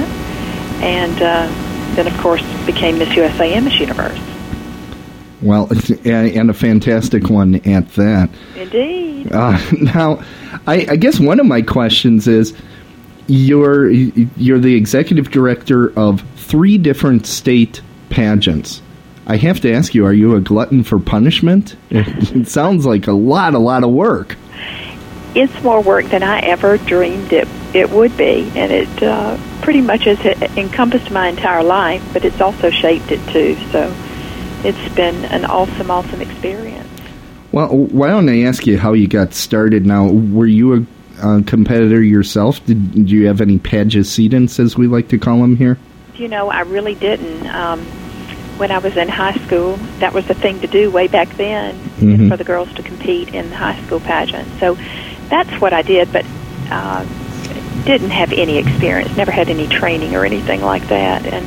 and 0.82 1.22
uh, 1.22 1.46
then 1.94 2.06
of 2.06 2.16
course 2.18 2.42
became 2.66 2.98
Miss 2.98 3.14
USA 3.14 3.52
and 3.54 3.64
Miss 3.64 3.78
Universe. 3.78 4.18
Well, 5.42 5.68
and 6.04 6.50
a 6.50 6.54
fantastic 6.54 7.28
one 7.28 7.56
at 7.66 7.88
that. 7.94 8.30
Indeed. 8.56 9.32
Uh, 9.32 9.58
now, 9.72 10.22
I, 10.66 10.86
I 10.90 10.96
guess 10.96 11.20
one 11.20 11.40
of 11.40 11.46
my 11.46 11.62
questions 11.62 12.26
is, 12.26 12.54
you're 13.26 13.90
you're 13.90 14.58
the 14.58 14.74
executive 14.74 15.30
director 15.30 15.92
of 15.98 16.22
three 16.36 16.78
different 16.78 17.26
state 17.26 17.80
pageants. 18.10 18.82
I 19.26 19.36
have 19.36 19.60
to 19.60 19.72
ask 19.72 19.94
you: 19.94 20.06
Are 20.06 20.12
you 20.12 20.36
a 20.36 20.40
glutton 20.40 20.84
for 20.84 20.98
punishment? 20.98 21.76
It, 21.90 22.48
sounds 22.48 22.86
like 22.86 23.06
a 23.06 23.12
lot, 23.12 23.54
a 23.54 23.58
lot 23.58 23.82
of 23.84 23.90
work. 23.90 24.36
it's 25.34 25.62
more 25.62 25.80
work 25.82 26.06
than 26.06 26.22
I 26.22 26.40
ever 26.40 26.78
dreamed 26.78 27.32
it 27.32 27.48
it 27.76 27.90
would 27.90 28.16
be, 28.16 28.50
and 28.54 28.72
it 28.72 29.02
uh, 29.02 29.38
pretty 29.60 29.82
much 29.82 30.04
has 30.04 30.18
encompassed 30.56 31.10
my 31.10 31.28
entire 31.28 31.62
life. 31.62 32.02
But 32.12 32.24
it's 32.24 32.40
also 32.40 32.70
shaped 32.70 33.10
it 33.10 33.20
too. 33.28 33.56
So 33.70 33.94
it's 34.64 34.94
been 34.94 35.24
an 35.26 35.44
awesome, 35.44 35.90
awesome 35.90 36.22
experience. 36.22 36.88
Well, 37.52 37.68
why 37.68 38.08
don't 38.08 38.28
I 38.28 38.42
ask 38.42 38.66
you 38.66 38.78
how 38.78 38.94
you 38.94 39.08
got 39.08 39.34
started? 39.34 39.86
Now, 39.86 40.08
were 40.08 40.46
you 40.46 40.74
a 40.74 40.86
uh, 41.22 41.40
competitor 41.46 42.02
yourself? 42.02 42.64
Did, 42.66 42.92
did 42.92 43.10
you 43.10 43.26
have 43.26 43.40
any 43.40 43.58
pageantants, 43.58 44.58
as 44.58 44.76
we 44.76 44.86
like 44.86 45.08
to 45.08 45.18
call 45.18 45.40
them 45.40 45.56
here? 45.56 45.78
You 46.16 46.28
know, 46.28 46.48
I 46.50 46.60
really 46.60 46.94
didn't. 46.94 47.46
Um, 47.48 47.80
when 48.58 48.70
I 48.70 48.78
was 48.78 48.96
in 48.96 49.08
high 49.08 49.34
school, 49.46 49.76
that 49.98 50.14
was 50.14 50.26
the 50.26 50.34
thing 50.34 50.60
to 50.60 50.66
do 50.66 50.90
way 50.90 51.08
back 51.08 51.28
then 51.36 51.74
Mhm. 52.00 52.30
for 52.30 52.36
the 52.38 52.44
girls 52.44 52.72
to 52.74 52.82
compete 52.82 53.34
in 53.34 53.50
the 53.50 53.56
high 53.56 53.78
school 53.84 54.00
pageant. 54.00 54.48
So 54.58 54.78
that's 55.28 55.60
what 55.60 55.72
I 55.74 55.82
did, 55.82 56.10
but 56.12 56.24
uh, 56.70 57.04
didn't 57.84 58.10
have 58.10 58.32
any 58.32 58.56
experience, 58.56 59.14
never 59.16 59.30
had 59.30 59.48
any 59.50 59.66
training 59.66 60.14
or 60.16 60.24
anything 60.24 60.62
like 60.62 60.88
that. 60.88 61.26
And 61.26 61.46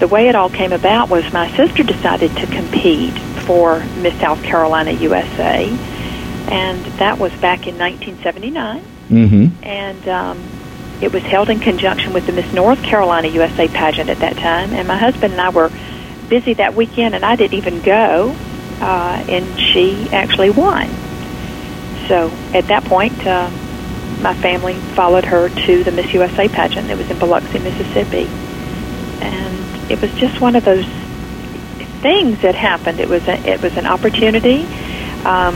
the 0.00 0.08
way 0.08 0.28
it 0.28 0.34
all 0.34 0.48
came 0.48 0.72
about 0.72 1.10
was 1.10 1.30
my 1.32 1.50
sister 1.54 1.82
decided 1.82 2.34
to 2.36 2.46
compete 2.46 3.12
for 3.44 3.84
Miss 4.00 4.18
South 4.18 4.42
Carolina 4.42 4.92
USA, 4.92 5.68
and 6.50 6.82
that 6.98 7.18
was 7.18 7.30
back 7.34 7.66
in 7.66 7.76
1979 7.76 8.82
Mm-hmm. 9.08 9.64
and 9.64 10.08
um, 10.08 10.38
it 11.00 11.12
was 11.12 11.22
held 11.22 11.48
in 11.48 11.60
conjunction 11.60 12.12
with 12.12 12.26
the 12.26 12.32
Miss 12.32 12.52
North 12.52 12.82
Carolina 12.82 13.28
USA 13.28 13.68
pageant 13.68 14.10
at 14.10 14.18
that 14.18 14.36
time. 14.36 14.72
And 14.72 14.86
my 14.86 14.98
husband 14.98 15.32
and 15.32 15.40
I 15.40 15.48
were 15.50 15.70
busy 16.28 16.54
that 16.54 16.74
weekend, 16.74 17.14
and 17.14 17.24
I 17.24 17.36
didn't 17.36 17.56
even 17.56 17.80
go, 17.80 18.36
uh, 18.80 19.24
and 19.28 19.58
she 19.58 20.08
actually 20.10 20.50
won. 20.50 20.88
So 22.08 22.30
at 22.52 22.66
that 22.66 22.84
point, 22.84 23.26
uh, 23.26 23.50
my 24.20 24.34
family 24.34 24.74
followed 24.74 25.24
her 25.24 25.48
to 25.48 25.84
the 25.84 25.92
Miss 25.92 26.12
USA 26.12 26.48
pageant. 26.48 26.90
It 26.90 26.98
was 26.98 27.10
in 27.10 27.18
Biloxi, 27.18 27.58
Mississippi, 27.60 28.26
and 29.20 29.90
it 29.90 30.00
was 30.00 30.12
just 30.14 30.40
one 30.40 30.56
of 30.56 30.64
those 30.64 30.86
things 32.02 32.42
that 32.42 32.54
happened. 32.54 33.00
It 33.00 33.08
was 33.08 33.26
a, 33.28 33.38
it 33.48 33.62
was 33.62 33.76
an 33.76 33.86
opportunity. 33.86 34.64
Um, 35.24 35.54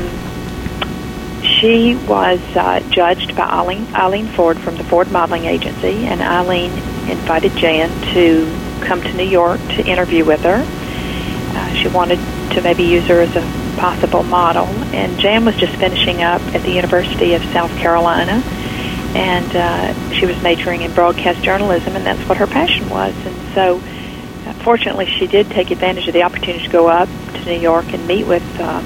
she 1.63 1.95
was 1.95 2.41
uh, 2.57 2.81
judged 2.91 3.37
by 3.37 3.45
Eileen, 3.45 3.87
Eileen 3.95 4.27
Ford 4.27 4.59
from 4.59 4.75
the 4.77 4.83
Ford 4.83 5.13
Modeling 5.13 5.45
Agency, 5.45 6.07
and 6.07 6.21
Eileen 6.21 6.73
invited 7.09 7.53
Jan 7.57 7.89
to 8.15 8.85
come 8.85 9.01
to 9.01 9.13
New 9.13 9.23
York 9.23 9.61
to 9.61 9.87
interview 9.87 10.25
with 10.25 10.41
her. 10.41 10.65
Uh, 10.67 11.75
she 11.75 11.87
wanted 11.87 12.19
to 12.55 12.63
maybe 12.63 12.83
use 12.83 13.07
her 13.07 13.21
as 13.21 13.37
a 13.37 13.79
possible 13.79 14.25
model. 14.25 14.67
And 14.93 15.21
Jan 15.21 15.45
was 15.45 15.55
just 15.55 15.77
finishing 15.77 16.21
up 16.21 16.43
at 16.53 16.63
the 16.63 16.73
University 16.73 17.35
of 17.35 17.45
South 17.53 17.71
Carolina, 17.79 18.43
and 19.15 19.55
uh, 19.55 20.13
she 20.15 20.27
was 20.27 20.43
majoring 20.43 20.83
in 20.83 20.93
broadcast 20.93 21.45
journalism, 21.45 21.95
and 21.95 22.05
that's 22.05 22.29
what 22.29 22.39
her 22.39 22.49
passion 22.49 22.91
was. 22.91 23.15
And 23.25 23.55
so, 23.55 23.77
uh, 23.77 24.53
fortunately, 24.65 25.07
she 25.07 25.29
did 25.29 25.49
take 25.49 25.71
advantage 25.71 26.09
of 26.09 26.15
the 26.15 26.25
opportunity 26.25 26.65
to 26.65 26.73
go 26.73 26.89
up 26.89 27.09
to 27.35 27.45
New 27.45 27.61
York 27.61 27.93
and 27.93 28.05
meet 28.09 28.27
with 28.27 28.43
uh, 28.59 28.81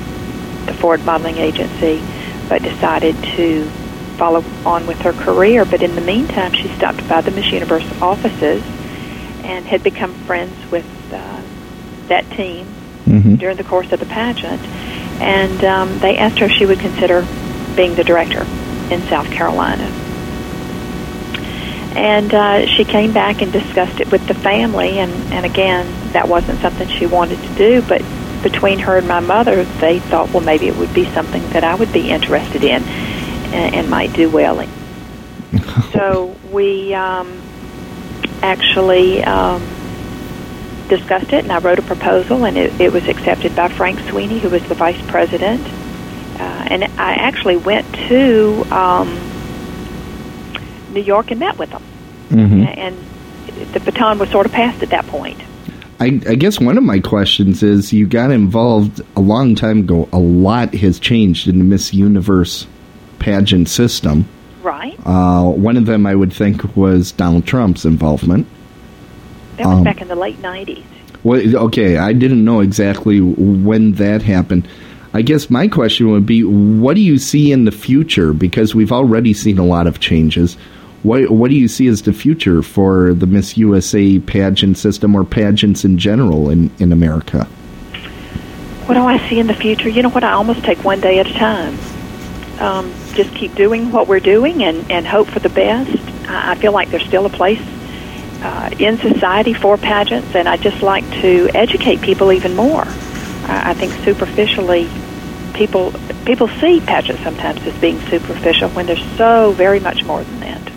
the 0.67 0.75
Ford 0.75 1.03
Modeling 1.07 1.39
Agency, 1.39 2.03
but 2.49 2.63
decided 2.63 3.17
to 3.37 3.65
follow 4.17 4.45
on 4.65 4.87
with 4.87 4.99
her 5.03 5.13
career. 5.13 5.65
But 5.65 5.83
in 5.83 5.95
the 5.95 6.01
meantime, 6.01 6.53
she 6.53 6.69
stopped 6.69 7.07
by 7.09 7.21
the 7.21 7.31
Miss 7.31 7.51
Universe 7.53 7.87
offices 8.01 8.63
and 9.45 9.65
had 9.67 9.83
become 9.83 10.15
friends 10.25 10.55
with 10.71 10.87
uh, 11.13 11.43
that 12.09 12.29
team 12.33 12.67
Mhm. 13.07 13.39
during 13.39 13.57
the 13.57 13.63
course 13.65 13.93
of 13.93 14.01
the 14.01 14.07
pageant. 14.07 14.61
And 15.21 15.65
um, 15.65 15.99
they 16.01 16.17
asked 16.19 16.41
her 16.41 16.47
if 16.47 16.53
she 16.53 16.67
would 16.67 16.81
consider 16.81 17.25
being 17.77 17.95
the 17.95 18.03
director 18.03 18.45
in 18.91 19.01
South 19.09 19.31
Carolina. 19.31 19.85
And 21.95 22.35
uh, 22.35 22.67
she 22.67 22.85
came 22.85 23.13
back 23.13 23.41
and 23.43 23.53
discussed 23.53 24.01
it 24.01 24.11
with 24.11 24.27
the 24.27 24.35
family, 24.35 24.99
and, 24.99 25.13
and 25.33 25.47
again, 25.47 25.87
that 26.13 26.29
wasn't 26.29 26.61
something 26.61 26.89
she 26.89 27.07
wanted 27.07 27.41
to 27.41 27.55
do, 27.55 27.81
but 27.83 28.03
between 28.43 28.79
her 28.81 28.97
and 28.97 29.09
my 29.09 29.21
mother, 29.21 29.65
they 29.65 29.99
thought, 29.99 30.31
well, 30.31 30.43
maybe 30.43 30.69
it 30.69 30.77
would 30.77 30.93
be 30.95 31.05
something 31.13 31.43
that 31.51 31.65
I 31.65 31.75
would 31.75 31.93
be 31.93 32.11
interested 32.11 32.63
in 32.65 32.83
and, 32.83 33.75
and 33.75 33.91
might 33.91 34.13
do 34.13 34.29
well 34.31 34.61
in. 34.61 34.69
so 35.93 36.37
we 36.53 36.95
um, 36.95 37.41
actually 38.43 39.23
um, 39.25 39.63
discussed 40.89 41.33
it, 41.33 41.45
and 41.45 41.53
I 41.53 41.59
wrote 41.59 41.79
a 41.79 41.83
proposal, 41.83 42.45
and 42.45 42.57
it, 42.57 42.81
it 42.81 42.93
was 42.93 43.07
accepted 43.09 43.55
by 43.57 43.69
Frank 43.69 43.99
Sweeney, 44.11 44.39
who 44.39 44.51
was 44.51 44.63
the 44.69 44.75
vice 44.75 45.01
president. 45.09 45.67
Uh, 46.39 46.67
and 46.71 46.85
I 46.85 47.15
actually 47.15 47.57
went 47.57 47.91
to 48.09 48.65
um, 48.71 49.09
New 50.93 51.01
York 51.01 51.31
and 51.31 51.41
met 51.41 51.59
with 51.59 51.71
them, 51.71 51.83
Mhm. 52.31 52.77
and 52.77 52.97
the 53.73 53.81
baton 53.81 54.19
was 54.19 54.29
sort 54.31 54.45
of 54.47 54.53
passed 54.53 54.83
at 54.83 54.91
that 54.91 55.07
point. 55.07 55.39
I, 55.99 56.21
I 56.29 56.35
guess 56.35 56.61
one 56.61 56.77
of 56.77 56.85
my 56.85 57.01
questions 57.01 57.63
is 57.63 57.93
you 57.93 58.07
got 58.07 58.31
involved 58.31 59.01
a 59.17 59.21
long 59.21 59.55
time 59.55 59.81
ago. 59.81 60.09
A 60.13 60.19
lot 60.19 60.75
has 60.75 61.01
changed 61.01 61.49
in 61.49 61.59
the 61.59 61.65
Miss 61.65 61.95
Universe 61.95 62.67
pageant 63.19 63.69
system. 63.69 64.29
Right. 64.63 64.99
Uh, 65.07 65.45
one 65.45 65.77
of 65.77 65.87
them 65.87 66.07
I 66.07 66.15
would 66.15 66.33
think 66.33 66.77
was 66.77 67.13
Donald 67.13 67.47
Trump's 67.47 67.85
involvement. 67.85 68.47
That 69.57 69.67
was 69.67 69.79
Um, 69.79 69.85
back 69.85 70.03
in 70.03 70.09
the 70.09 70.17
late 70.17 70.41
'90s. 70.43 70.85
Well, 71.25 71.57
okay, 71.67 71.97
I 71.97 72.13
didn't 72.13 72.45
know 72.45 72.61
exactly 72.61 73.21
when 73.21 73.93
that 73.93 74.23
happened. 74.23 74.69
I 75.15 75.23
guess 75.23 75.49
my 75.49 75.67
question 75.67 76.11
would 76.11 76.27
be, 76.27 76.45
what 76.45 76.95
do 76.95 77.01
you 77.01 77.17
see 77.17 77.51
in 77.53 77.65
the 77.65 77.73
future? 77.73 78.35
Because 78.35 78.75
we've 78.75 78.93
already 78.93 79.33
seen 79.33 79.59
a 79.59 79.65
lot 79.65 79.87
of 79.87 79.99
changes. 79.99 80.59
What 81.07 81.31
What 81.31 81.51
do 81.51 81.57
you 81.57 81.69
see 81.69 81.87
as 81.87 82.03
the 82.03 82.13
future 82.13 82.63
for 82.63 83.15
the 83.15 83.27
Miss 83.27 83.57
USA 83.57 84.19
pageant 84.19 84.77
system 84.77 85.15
or 85.15 85.23
pageants 85.23 85.85
in 85.85 85.99
general 85.99 86.51
in 86.51 86.69
in 86.81 86.93
America? 86.93 87.45
What 88.87 88.95
do 88.95 89.05
I 89.05 89.19
see 89.29 89.39
in 89.39 89.47
the 89.47 89.55
future? 89.55 89.89
You 89.89 90.03
know 90.03 90.09
what? 90.09 90.25
I 90.25 90.33
almost 90.33 90.65
take 90.65 90.83
one 90.83 91.01
day 91.01 91.21
at 91.21 91.29
a 91.29 91.33
time. 91.33 91.79
Um, 92.59 92.93
just 93.15 93.33
keep 93.37 93.55
doing 93.55 93.93
what 93.93 94.09
we're 94.09 94.19
doing 94.19 94.65
and, 94.65 94.91
and 94.91 95.07
hope 95.07 95.29
for 95.29 95.39
the 95.39 95.49
best. 95.49 95.97
I, 96.29 96.53
I 96.53 96.55
feel 96.57 96.73
like 96.73 96.91
there's 96.91 97.07
still 97.07 97.27
a 97.27 97.31
place 97.31 97.63
uh, 98.43 98.71
in 98.81 98.99
society 98.99 99.55
for 99.55 99.77
pageants, 99.77 100.35
and 100.35 100.49
I 100.49 100.57
just 100.57 100.83
like 100.83 101.09
to 101.21 101.49
educate 101.55 102.01
people 102.01 102.33
even 102.33 102.57
more. 102.57 102.85
I, 102.85 103.71
I 103.71 103.75
think 103.75 103.93
superficially, 104.05 104.89
people 105.55 105.93
people 106.25 106.49
see 106.49 106.81
pageants 106.81 107.23
sometimes 107.23 107.65
as 107.65 107.79
being 107.79 108.01
superficial 108.09 108.71
when 108.71 108.87
there's 108.87 109.07
so 109.17 109.53
very 109.53 109.79
much 109.79 110.03
more 110.03 110.25
than 110.25 110.41
that. 110.41 110.76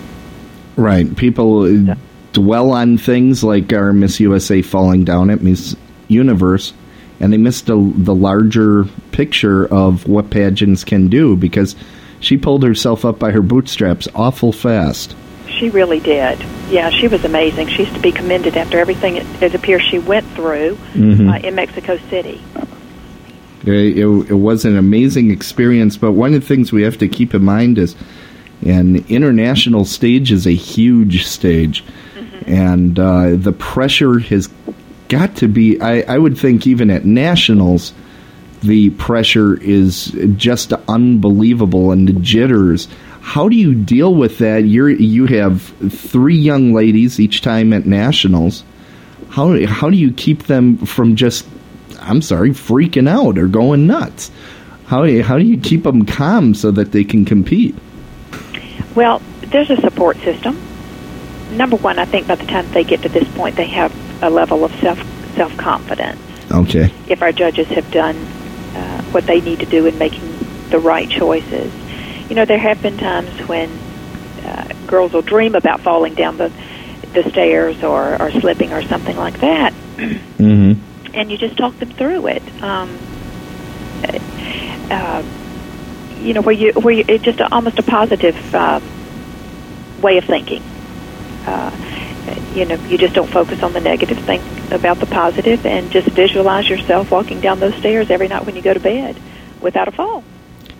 Right. 0.80 1.16
People 1.16 1.90
uh, 1.92 1.96
dwell 2.34 2.72
on 2.72 2.98
things 2.98 3.44
like 3.44 3.72
our 3.74 3.92
Miss 3.94 4.20
USA 4.20 4.62
falling 4.62 5.04
down 5.04 5.30
at 5.30 5.42
Miss 5.42 5.76
Universe, 6.08 6.74
and 7.20 7.34
they 7.34 7.38
miss 7.38 7.62
the, 7.62 7.76
the 7.98 8.16
larger 8.16 8.86
picture 9.12 9.66
of 9.68 10.08
what 10.08 10.30
pageants 10.30 10.84
can 10.84 11.10
do 11.10 11.36
because 11.36 11.76
she 12.22 12.38
pulled 12.38 12.64
herself 12.64 13.04
up 13.06 13.20
by 13.20 13.32
her 13.32 13.42
bootstraps 13.42 14.08
awful 14.16 14.52
fast. 14.52 15.16
She 15.48 15.70
really 15.70 16.00
did. 16.00 16.40
Yeah, 16.70 16.90
she 16.92 17.08
was 17.08 17.26
amazing. 17.26 17.68
She's 17.68 17.92
to 17.94 18.00
be 18.00 18.12
commended 18.12 18.56
after 18.56 18.80
everything 18.80 19.18
it, 19.18 19.26
it 19.44 19.54
appears 19.56 19.82
she 19.82 20.00
went 20.00 20.26
through 20.28 20.78
Mhm. 20.94 21.34
uh, 21.44 21.46
in 21.48 21.56
Mexico 21.56 21.98
City. 22.10 22.42
It, 23.66 23.98
it, 23.98 24.06
it 24.30 24.34
was 24.36 24.64
an 24.64 24.78
amazing 24.78 25.32
experience, 25.32 25.98
but 25.98 26.14
one 26.14 26.34
of 26.34 26.42
the 26.42 26.48
things 26.48 26.72
we 26.72 26.84
have 26.84 26.98
to 27.00 27.08
keep 27.10 27.34
in 27.34 27.44
mind 27.44 27.78
is 27.78 27.96
an 28.62 29.06
international 29.08 29.86
stage 29.86 30.32
is 30.32 30.46
a 30.46 30.54
huge 30.54 31.26
stage, 31.26 31.84
and 32.46 33.00
uh, 33.00 33.36
the 33.36 33.54
pressure 33.54 34.20
has 34.20 34.50
got 35.08 35.36
to 35.38 35.48
be. 35.48 35.80
I, 35.80 36.02
I 36.02 36.18
would 36.18 36.38
think 36.38 36.68
even 36.68 36.90
at 36.90 37.06
nationals, 37.06 37.94
the 38.62 38.90
pressure 38.92 39.60
is 39.62 40.16
just 40.36 40.74
unbelievable, 40.88 41.92
and 41.92 42.08
the 42.08 42.14
jitters. 42.14 42.88
How 43.22 43.48
do 43.48 43.56
you 43.56 43.76
deal 43.76 44.16
with 44.16 44.40
that? 44.40 44.66
You're 44.66 44.90
you 44.90 45.26
have 45.28 45.62
three 45.92 46.38
young 46.38 46.74
ladies 46.74 47.20
each 47.20 47.42
time 47.42 47.74
at 47.74 47.86
nationals. 47.86 48.64
How 49.30 49.66
how 49.68 49.90
do 49.90 49.98
you 49.98 50.12
keep 50.12 50.44
them 50.44 50.78
from 50.78 51.16
just 51.16 51.48
I'm 52.02 52.22
sorry, 52.22 52.52
freaking 52.52 53.08
out 53.08 53.38
or 53.38 53.48
going 53.48 53.88
nuts? 53.88 54.32
How 54.86 55.22
how 55.22 55.38
do 55.38 55.46
you 55.46 55.58
keep 55.58 55.84
them 55.84 56.06
calm 56.06 56.54
so 56.54 56.72
that 56.72 56.92
they 56.92 57.04
can 57.04 57.26
compete? 57.26 57.76
Well, 59.00 59.22
there's 59.50 59.70
a 59.70 59.80
support 59.80 60.18
system. 60.26 60.58
Number 61.52 61.78
one, 61.78 61.98
I 62.00 62.04
think 62.04 62.28
by 62.28 62.36
the 62.36 62.46
time 62.46 62.70
they 62.74 62.84
get 62.84 63.02
to 63.04 63.08
this 63.08 63.26
point, 63.30 63.56
they 63.56 63.68
have 63.68 63.94
a 64.22 64.30
level 64.30 64.66
of 64.66 64.72
self 64.82 65.00
self 65.38 65.56
confidence. 65.56 66.20
Okay. 66.52 66.92
If 67.08 67.22
our 67.22 67.32
judges 67.32 67.68
have 67.68 67.90
done 67.94 68.18
uh, 68.76 69.02
what 69.14 69.26
they 69.26 69.40
need 69.40 69.60
to 69.60 69.66
do 69.68 69.86
in 69.86 69.98
making 69.98 70.38
the 70.70 70.80
right 70.80 71.10
choices, 71.10 71.72
you 72.30 72.36
know, 72.36 72.44
there 72.44 72.60
have 72.60 72.82
been 72.82 72.98
times 72.98 73.30
when 73.48 73.70
uh, 74.44 74.68
girls 74.88 75.14
will 75.14 75.22
dream 75.22 75.56
about 75.56 75.80
falling 75.80 76.14
down 76.16 76.36
the 76.36 76.52
the 77.14 77.24
stairs 77.30 77.82
or, 77.82 78.22
or 78.22 78.32
slipping 78.32 78.74
or 78.74 78.82
something 78.82 79.16
like 79.16 79.40
that, 79.40 79.74
Mm-hmm. 79.96 81.16
and 81.16 81.32
you 81.32 81.38
just 81.38 81.56
talk 81.56 81.74
them 81.80 81.92
through 81.92 82.28
it. 82.28 82.44
Um, 82.62 82.90
uh, 84.92 85.24
you 86.22 86.34
know, 86.34 86.42
where 86.42 86.56
you 86.56 86.72
where 86.74 86.94
you, 86.94 87.06
it's 87.08 87.24
just 87.24 87.40
a, 87.40 87.54
almost 87.54 87.80
a 87.80 87.84
positive 87.84 88.56
uh, 88.56 88.80
way 90.02 90.18
of 90.18 90.26
thinking. 90.26 90.62
Uh, 91.46 91.72
you 92.54 92.66
know, 92.66 92.76
you 92.88 92.98
just 92.98 93.14
don't 93.16 93.30
focus 93.30 93.64
on 93.64 93.74
the 93.74 93.80
negative. 93.80 94.18
Think 94.20 94.44
about 94.72 95.00
the 95.00 95.06
positive, 95.06 95.66
and 95.66 95.92
just 95.92 96.08
visualize 96.10 96.70
yourself 96.70 97.12
walking 97.12 97.40
down 97.40 97.60
those 97.60 97.76
stairs 97.76 98.10
every 98.10 98.28
night 98.28 98.46
when 98.46 98.56
you 98.56 98.62
go 98.62 98.74
to 98.74 98.80
bed 98.80 99.18
without 99.62 99.88
a 99.88 99.92
fall. 99.92 100.24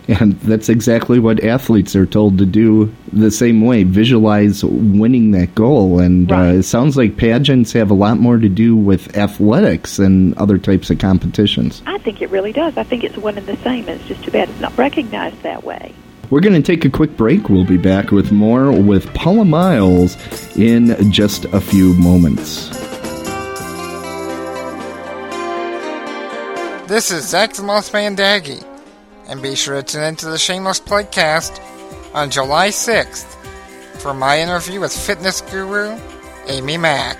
And 0.20 0.32
that's 0.40 0.68
exactly 0.68 1.20
what 1.20 1.42
athletes 1.44 1.94
are 1.94 2.06
told 2.06 2.38
to 2.38 2.46
do 2.46 2.92
the 3.12 3.30
same 3.30 3.64
way 3.64 3.84
visualize 3.84 4.64
winning 4.64 5.30
that 5.32 5.54
goal. 5.54 6.00
And 6.00 6.30
uh, 6.32 6.54
it 6.58 6.62
sounds 6.64 6.96
like 6.96 7.16
pageants 7.16 7.72
have 7.72 7.90
a 7.90 7.94
lot 7.94 8.18
more 8.18 8.38
to 8.38 8.48
do 8.48 8.74
with 8.76 9.16
athletics 9.16 9.96
than 9.98 10.36
other 10.36 10.58
types 10.58 10.90
of 10.90 10.98
competitions. 10.98 11.82
I 11.86 11.98
think 11.98 12.22
it 12.22 12.30
really 12.30 12.52
does. 12.52 12.76
I 12.76 12.82
think 12.82 13.04
it's 13.04 13.16
one 13.16 13.38
and 13.38 13.46
the 13.46 13.56
same. 13.58 13.88
and 13.88 14.00
It's 14.00 14.08
just 14.08 14.24
too 14.24 14.30
bad 14.32 14.48
it's 14.48 14.60
not 14.60 14.76
recognized 14.76 15.42
that 15.42 15.62
way. 15.64 15.94
We're 16.30 16.40
going 16.40 16.60
to 16.60 16.62
take 16.62 16.84
a 16.84 16.90
quick 16.90 17.16
break. 17.16 17.48
We'll 17.48 17.64
be 17.64 17.76
back 17.76 18.10
with 18.10 18.30
more 18.30 18.70
with 18.72 19.12
Paula 19.14 19.44
Miles 19.44 20.16
in 20.56 21.10
just 21.10 21.44
a 21.46 21.60
few 21.60 21.94
moments. 21.94 22.68
This 26.86 27.12
is 27.12 27.28
Zach 27.28 27.52
the 27.52 27.62
Moss 27.62 27.92
Man 27.92 28.16
Daggy, 28.16 28.64
and 29.30 29.40
be 29.40 29.54
sure 29.54 29.76
to 29.76 29.82
tune 29.82 30.02
into 30.02 30.26
the 30.26 30.36
Shameless 30.36 30.80
podcast 30.80 31.58
on 32.12 32.30
July 32.30 32.68
6th 32.68 33.24
for 34.00 34.12
my 34.12 34.38
interview 34.40 34.80
with 34.80 34.92
fitness 34.92 35.40
guru 35.40 35.98
Amy 36.48 36.76
Mack. 36.76 37.16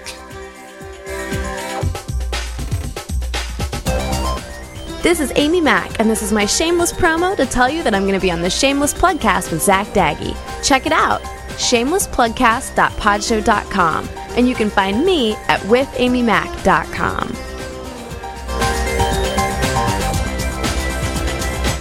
This 5.02 5.20
is 5.20 5.32
Amy 5.36 5.62
Mack, 5.62 5.98
and 5.98 6.10
this 6.10 6.22
is 6.22 6.30
my 6.30 6.44
shameless 6.44 6.92
promo 6.92 7.34
to 7.36 7.46
tell 7.46 7.70
you 7.70 7.82
that 7.84 7.94
I'm 7.94 8.02
going 8.02 8.12
to 8.12 8.20
be 8.20 8.30
on 8.30 8.42
the 8.42 8.50
Shameless 8.50 8.92
Podcast 8.92 9.50
with 9.50 9.62
Zach 9.62 9.86
Daggy. 9.88 10.36
Check 10.62 10.84
it 10.84 10.92
out, 10.92 11.22
shamelesspodcast.podshow.com, 11.52 14.08
and 14.36 14.46
you 14.46 14.54
can 14.54 14.68
find 14.68 15.06
me 15.06 15.32
at 15.48 15.60
withamymack.com. 15.60 17.49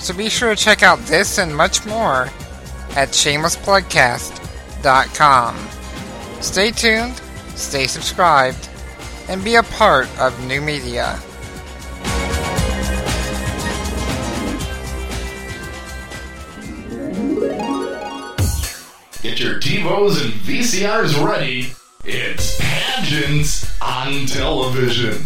so 0.10 0.18
be 0.18 0.28
sure 0.28 0.56
to 0.56 0.58
check 0.60 0.82
out 0.82 0.98
this 1.02 1.38
and 1.38 1.56
much 1.56 1.86
more 1.86 2.24
at 2.96 3.10
shamelessplugcast.com. 3.10 5.70
Stay 6.42 6.72
tuned, 6.72 7.22
stay 7.54 7.86
subscribed, 7.86 8.68
and 9.28 9.44
be 9.44 9.54
a 9.54 9.62
part 9.62 10.10
of 10.20 10.44
new 10.48 10.62
media. 10.62 11.20
Get 19.22 19.40
your 19.40 19.60
TiVos 19.60 20.24
and 20.24 20.34
VCRs 20.34 21.24
ready. 21.24 21.74
It's 22.04 22.60
pageants 22.60 23.80
on 23.80 24.26
television. 24.26 25.22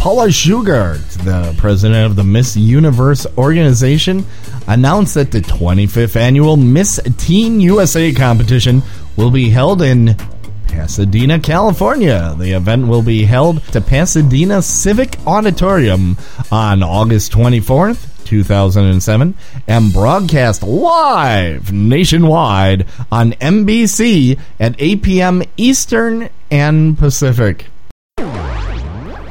Paula 0.00 0.28
Shugart, 0.28 1.06
the 1.24 1.54
president 1.58 2.06
of 2.06 2.16
the 2.16 2.24
Miss 2.24 2.56
Universe 2.56 3.26
organization, 3.36 4.24
announced 4.66 5.12
that 5.12 5.30
the 5.30 5.42
25th 5.42 6.16
annual 6.16 6.56
Miss 6.56 6.98
Teen 7.18 7.60
USA 7.60 8.10
competition 8.10 8.82
will 9.18 9.30
be 9.30 9.50
held 9.50 9.82
in 9.82 10.16
Pasadena, 10.68 11.38
California. 11.38 12.34
The 12.38 12.52
event 12.52 12.88
will 12.88 13.02
be 13.02 13.26
held 13.26 13.62
to 13.74 13.82
Pasadena 13.82 14.62
Civic 14.62 15.18
Auditorium 15.26 16.16
on 16.50 16.82
August 16.82 17.30
24th. 17.32 18.06
2007 18.24 19.34
and 19.66 19.92
broadcast 19.92 20.62
live 20.62 21.72
nationwide 21.72 22.86
on 23.10 23.32
NBC 23.32 24.38
at 24.60 24.76
8 24.78 25.02
p.m. 25.02 25.42
Eastern 25.58 26.30
and 26.50 26.96
Pacific. 26.96 27.66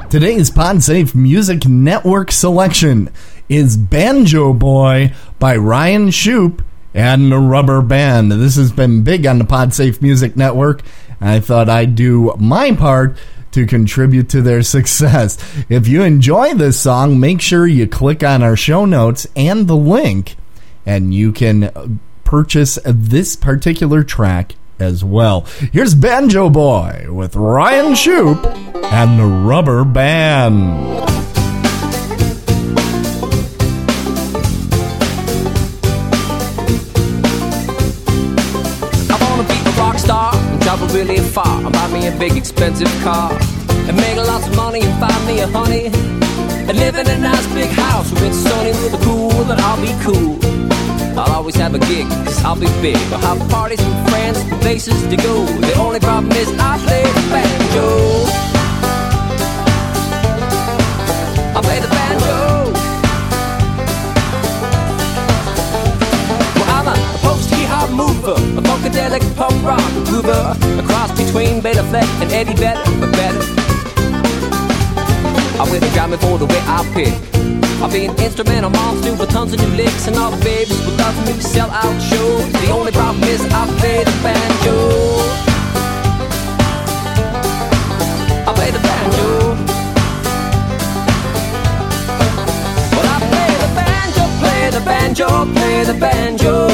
Today's 0.10 0.50
PodSafe 0.50 1.13
Music 1.13 1.67
Network 1.67 2.32
selection 2.32 3.12
is 3.48 3.78
Banjo 3.78 4.54
Boy 4.54 5.13
by 5.38 5.56
Ryan 5.56 6.08
Shupe 6.08 6.63
and 6.95 7.32
the 7.32 7.38
Rubber 7.38 7.84
Band. 7.84 8.32
This 8.32 8.56
has 8.56 8.72
been 8.72 9.04
big 9.04 9.28
on 9.28 9.38
the 9.38 9.45
PodSafe 9.45 10.02
Music 10.02 10.36
Network. 10.36 10.82
I 11.22 11.39
thought 11.39 11.69
I'd 11.69 11.93
do 11.93 12.34
my 12.39 12.72
part 12.72 13.19
to 13.52 13.67
contribute 13.67 14.30
to 14.30 14.41
their 14.41 14.63
success. 14.63 15.38
If 15.69 15.88
you 15.88 16.02
enjoy 16.02 16.56
this 16.56 16.80
song, 16.80 17.19
make 17.19 17.39
sure 17.39 17.67
you 17.67 17.86
click 17.86 18.24
on 18.24 18.41
our 18.41 18.56
show 18.56 18.86
notes 18.86 19.28
and 19.36 19.67
the 19.67 19.78
link, 19.78 20.38
and 20.88 21.13
you 21.13 21.32
can 21.32 22.00
purchase 22.24 22.80
this 22.84 23.36
particular 23.36 24.04
track 24.04 24.56
as 24.82 25.04
well. 25.04 25.42
Here's 25.72 25.94
Banjo 25.94 26.50
Boy 26.50 27.08
with 27.10 27.36
Ryan 27.36 27.94
Shupe 27.94 28.46
and 28.92 29.20
the 29.20 29.26
Rubber 29.26 29.84
Band. 29.84 31.00
Really 40.94 41.20
far. 41.20 41.70
Buy 41.72 41.88
me 41.92 42.08
a 42.08 42.12
big 42.18 42.36
expensive 42.36 42.89
car 43.04 43.32
and 43.32 43.96
make 43.96 44.18
lots 44.18 44.48
of 44.48 44.56
money 44.56 44.82
and 44.82 45.00
find 45.00 45.28
me 45.28 45.39
a 45.39 45.48
honey 45.48 45.86
and 45.86 46.78
live 46.78 46.96
in 46.96 47.08
a 47.08 47.18
nice 47.20 47.48
big 47.54 47.70
house 47.70 48.10
sunny 48.34 48.72
with 48.72 48.96
a 48.96 49.06
pool. 49.06 49.30
That 49.46 49.60
I'll 49.60 49.80
be 49.80 49.94
cool. 50.04 50.39
I'll 51.20 51.34
always 51.34 51.56
have 51.56 51.76
a 51.76 51.80
gig, 51.80 52.08
cause 52.08 52.42
I'll 52.46 52.56
be 52.56 52.68
big. 52.82 52.96
I'll 53.12 53.20
have 53.20 53.50
parties 53.50 53.84
with 53.84 54.10
friends 54.10 54.40
places 54.62 55.02
to 55.10 55.18
go. 55.18 55.46
The 55.46 55.76
only 55.78 56.00
problem 56.00 56.32
is 56.32 56.48
I 56.58 56.78
play 56.86 57.04
the 57.04 57.24
banjo. 57.34 57.88
I 61.58 61.62
play 61.62 61.80
the 61.82 61.92
banjo. 61.98 62.38
Well, 66.56 66.70
I'm 66.78 66.88
a 66.88 66.96
post 67.20 67.50
hip 67.50 67.68
hop 67.68 67.90
mover, 67.90 68.40
a 68.58 68.62
funkadelic 68.62 69.24
punk 69.36 69.62
rock 69.62 69.82
groover, 70.08 70.56
a 70.80 70.84
cross 70.88 71.12
between 71.20 71.60
Bela 71.60 71.84
Fleck 71.90 72.08
and 72.22 72.32
Eddie 72.32 72.56
Vedder, 72.56 72.82
but 73.02 73.12
better. 73.12 73.59
I 75.60 75.65
drive 75.93 76.10
me 76.10 76.17
for 76.17 76.38
the 76.38 76.45
way 76.45 76.62
I 76.67 76.89
pick. 76.93 77.13
I'll 77.82 77.91
be 77.91 78.06
an 78.06 78.15
instrumental 78.17 78.69
monster 78.69 79.12
with 79.12 79.30
tons 79.30 79.52
of 79.54 79.60
new 79.60 79.76
licks, 79.76 80.08
and 80.08 80.15
all 80.15 80.32
the 80.32 80.41
babies 80.41 80.80
will 80.86 80.95
love 80.95 81.15
me. 81.28 81.34
Sell 81.34 81.69
out 81.69 82.02
shows. 82.02 82.50
The 82.54 82.72
only 82.72 82.93
problem 82.93 83.24
is 83.26 83.41
I 83.52 83.67
play 83.78 84.04
the 84.06 84.15
banjo. 84.24 84.76
I 88.48 88.54
play 88.56 88.72
the 88.72 88.80
banjo. 88.80 89.28
Well, 92.95 93.08
I 93.15 93.19
play 93.28 93.52
the 93.60 93.69
banjo, 93.76 94.24
play 94.39 94.69
the 94.72 94.82
banjo, 94.86 95.28
play 95.54 95.84
the 95.84 95.93
banjo. 96.00 96.69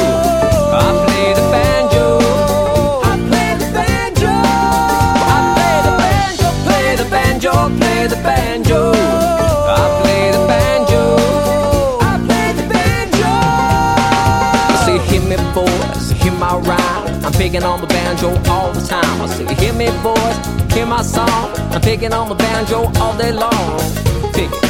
Picking 21.86 22.12
on 22.12 22.28
the 22.28 22.34
banjo 22.34 22.90
all 23.00 23.16
day 23.16 23.30
long. 23.30 23.78
Pick 24.32 24.65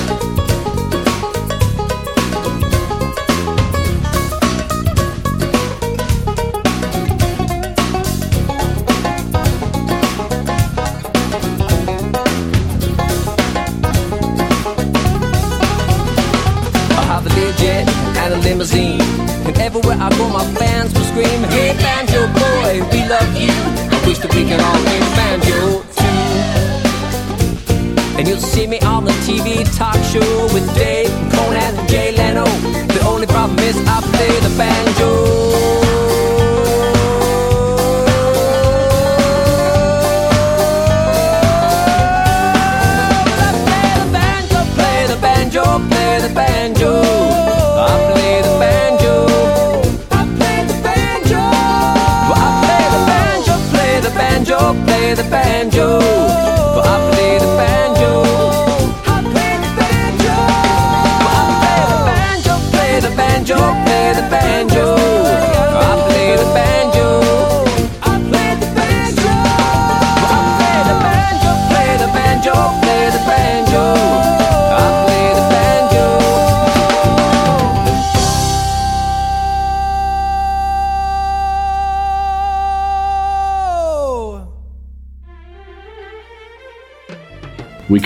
the 46.20 46.35
banjo. 46.35 46.95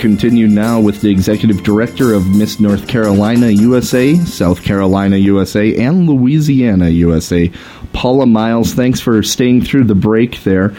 Continue 0.01 0.47
now 0.47 0.79
with 0.79 1.01
the 1.01 1.11
executive 1.11 1.61
director 1.63 2.13
of 2.13 2.35
Miss 2.35 2.59
North 2.59 2.87
Carolina 2.87 3.49
USA, 3.49 4.15
South 4.15 4.63
Carolina 4.63 5.15
USA, 5.17 5.77
and 5.77 6.09
Louisiana 6.09 6.89
USA, 6.89 7.51
Paula 7.93 8.25
Miles. 8.25 8.73
Thanks 8.73 8.99
for 8.99 9.21
staying 9.21 9.61
through 9.61 9.83
the 9.83 9.95
break 9.95 10.43
there. 10.43 10.75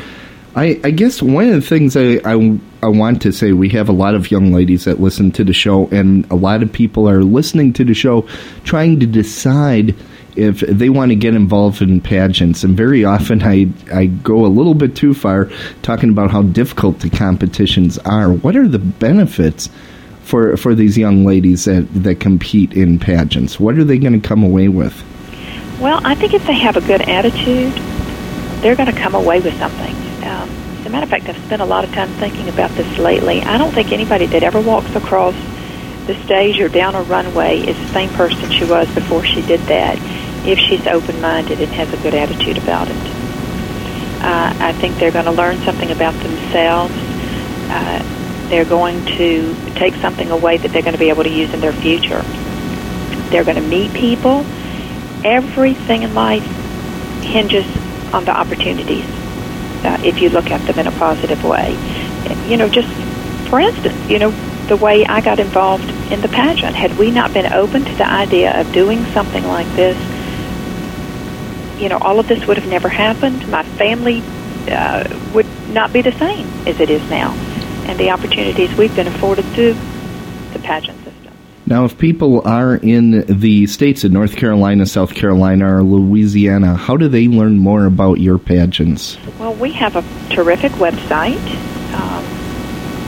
I, 0.57 0.81
I 0.83 0.91
guess 0.91 1.23
one 1.23 1.47
of 1.49 1.55
the 1.55 1.63
things 1.63 1.97
I, 1.97 2.21
I, 2.25 2.59
I 2.83 2.89
want 2.89 3.23
to 3.23 3.33
say, 3.33 3.53
we 3.53 3.69
have 3.71 3.89
a 3.89 3.93
lot 3.93 4.17
of 4.17 4.33
young 4.33 4.53
ladies 4.53 4.87
that 4.87 5.01
listen 5.01 5.31
to 5.33 5.45
the 5.45 5.55
show, 5.55 5.89
and 5.91 6.29
a 6.31 6.35
lot 6.35 6.65
of 6.65 6.73
people 6.73 7.09
are 7.09 7.23
listening 7.23 7.73
to 7.75 7.85
the 7.85 7.95
show 7.95 8.23
trying 8.65 8.99
to 9.01 9.07
decide 9.07 9.95
if 10.37 10.61
they 10.61 10.89
want 10.89 11.11
to 11.11 11.17
get 11.17 11.35
involved 11.35 11.83
in 11.83 12.01
pageants. 12.01 12.65
And 12.65 12.77
very 12.77 13.05
often 13.05 13.43
I, 13.43 13.69
I 13.93 14.07
go 14.07 14.45
a 14.45 14.49
little 14.49 14.75
bit 14.75 14.97
too 14.97 15.15
far 15.15 15.51
talking 15.83 16.11
about 16.11 16.31
how 16.31 16.43
difficult 16.43 17.01
the 17.01 17.11
competitions 17.11 17.99
are. 17.99 18.33
What 18.33 18.57
are 18.57 18.69
the 18.69 18.79
benefits 18.79 19.69
for, 20.23 20.57
for 20.57 20.75
these 20.75 20.97
young 20.97 21.25
ladies 21.25 21.65
that, 21.67 21.87
that 21.95 22.21
compete 22.21 22.73
in 22.73 22.99
pageants? 22.99 23.61
What 23.61 23.77
are 23.79 23.85
they 23.85 23.99
going 23.99 24.19
to 24.19 24.27
come 24.27 24.43
away 24.43 24.69
with? 24.69 25.03
Well, 25.81 26.01
I 26.05 26.15
think 26.15 26.33
if 26.33 26.47
they 26.47 26.55
have 26.55 26.77
a 26.77 26.81
good 26.81 27.03
attitude, 27.03 27.73
they're 28.63 28.77
going 28.77 28.93
to 28.93 28.99
come 28.99 29.15
away 29.15 29.41
with 29.41 29.57
something. 29.59 29.95
Um, 30.25 30.49
as 30.79 30.87
a 30.87 30.91
matter 30.91 31.05
of 31.05 31.11
fact, 31.11 31.29
I've 31.29 31.45
spent 31.45 31.61
a 31.61 31.65
lot 31.65 31.85
of 31.85 31.93
time 31.93 32.09
thinking 32.15 32.49
about 32.49 32.71
this 32.73 32.99
lately. 32.99 33.43
I 33.43 33.59
don't 33.59 33.73
think 33.73 33.93
anybody 33.93 34.27
that 34.27 34.43
ever 34.43 34.61
walks 34.61 34.95
across 34.95 35.35
the 36.07 36.15
stage 36.25 36.61
or 36.61 36.69
down 36.69 36.95
a 36.95 37.03
runway 37.03 37.59
is 37.59 37.79
the 37.79 37.89
same 37.89 38.09
person 38.11 38.51
she 38.51 38.65
was 38.65 38.93
before 38.95 39.25
she 39.25 39.43
did 39.43 39.61
that. 39.63 39.99
If 40.47 40.59
she's 40.59 40.87
open-minded 40.87 41.61
and 41.61 41.73
has 41.73 41.93
a 41.93 41.97
good 41.99 42.15
attitude 42.15 42.59
about 42.59 42.89
it. 42.89 42.97
Uh, 44.23 44.55
I 44.59 44.73
think 44.73 44.97
they're 44.99 45.11
going 45.11 45.25
to 45.25 45.33
learn 45.33 45.59
something 45.59 45.91
about 45.91 46.15
themselves. 46.23 46.95
Uh, 47.69 48.03
they're 48.49 48.65
going 48.65 49.05
to 49.07 49.55
take 49.75 49.95
something 49.97 50.31
away 50.31 50.59
that 50.59 50.71
they're 50.73 50.83
going 50.83 50.95
to 50.95 50.99
be 50.99 51.09
able 51.09 51.25
to 51.25 51.31
use 51.31 51.53
in 51.53 51.61
their 51.61 51.73
future. 51.73 52.23
They're 53.31 53.45
going 53.45 53.57
to 53.57 53.69
meet 53.69 53.93
people. 53.95 54.45
Everything 55.25 56.03
in 56.03 56.15
life 56.15 56.45
hinges 57.23 57.67
on 58.13 58.25
the 58.25 58.37
opportunities 58.37 59.07
uh, 59.85 59.99
if 60.05 60.21
you 60.21 60.29
look 60.29 60.51
at 60.51 60.61
them 60.67 60.79
in 60.79 60.87
a 60.87 60.99
positive 60.99 61.43
way. 61.45 61.73
You 62.47 62.57
know, 62.57 62.69
just 62.69 62.89
for 63.49 63.59
instance, 63.59 64.09
you 64.09 64.19
know, 64.19 64.31
the 64.69 64.77
way 64.77 65.05
I 65.05 65.21
got 65.21 65.39
involved 65.39 65.89
in 66.13 66.21
the 66.21 66.29
pageant. 66.29 66.75
Had 66.75 66.97
we 66.99 67.11
not 67.11 67.33
been 67.33 67.53
open 67.53 67.85
to 67.85 67.93
the 67.95 68.09
idea 68.09 68.61
of 68.61 68.73
doing 68.73 69.05
something 69.07 69.45
like 69.47 69.67
this, 69.75 69.97
you 71.83 71.89
know, 71.89 71.99
all 71.99 72.21
of 72.21 72.29
this 72.29 72.47
would 72.47 72.57
have 72.57 72.69
never 72.69 72.89
happened. 72.89 73.51
My 73.51 73.65
family 73.65 74.23
uh, 74.71 75.03
would 75.35 75.49
not 75.71 75.93
be 75.93 76.01
the 76.01 76.13
same 76.13 76.47
as 76.67 76.79
it 76.79 76.91
is 76.91 77.03
now. 77.11 77.33
And 77.89 77.99
the 77.99 78.11
opportunities 78.11 78.73
we've 78.77 78.95
been 78.95 79.09
afforded 79.09 79.45
through 79.47 79.75
the 80.53 80.61
pageant 80.61 81.03
system. 81.03 81.33
Now, 81.67 81.85
if 81.85 81.99
people 81.99 82.47
are 82.47 82.77
in 82.77 83.25
the 83.27 83.67
states 83.67 84.05
of 84.05 84.13
North 84.13 84.37
Carolina, 84.37 84.87
South 84.87 85.17
Carolina, 85.17 85.79
or 85.79 85.83
Louisiana, 85.83 86.77
how 86.77 86.97
do 86.97 87.09
they 87.09 87.27
learn 87.27 87.59
more 87.59 87.87
about 87.87 88.21
your 88.21 88.39
pageants? 88.39 89.19
Well, 89.41 89.55
we 89.55 89.73
have 89.73 89.97
a 89.97 90.05
terrific 90.33 90.71
website, 90.73 91.45
um, 91.95 92.25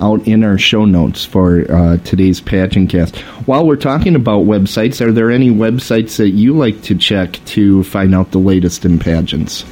out 0.00 0.26
in 0.26 0.44
our 0.44 0.58
show 0.58 0.84
notes 0.84 1.24
for 1.24 1.70
uh, 1.70 1.96
today's 1.98 2.40
pageant 2.40 2.90
cast. 2.90 3.16
While 3.46 3.66
we're 3.66 3.76
talking 3.76 4.14
about 4.14 4.44
websites, 4.44 5.00
are 5.00 5.12
there 5.12 5.30
any 5.30 5.50
websites 5.50 6.16
that 6.16 6.30
you 6.30 6.56
like 6.56 6.82
to 6.82 6.94
check 6.94 7.40
to 7.46 7.82
find 7.84 8.14
out 8.14 8.30
the 8.32 8.38
latest 8.38 8.84
in 8.84 8.98
pageants? 8.98 9.64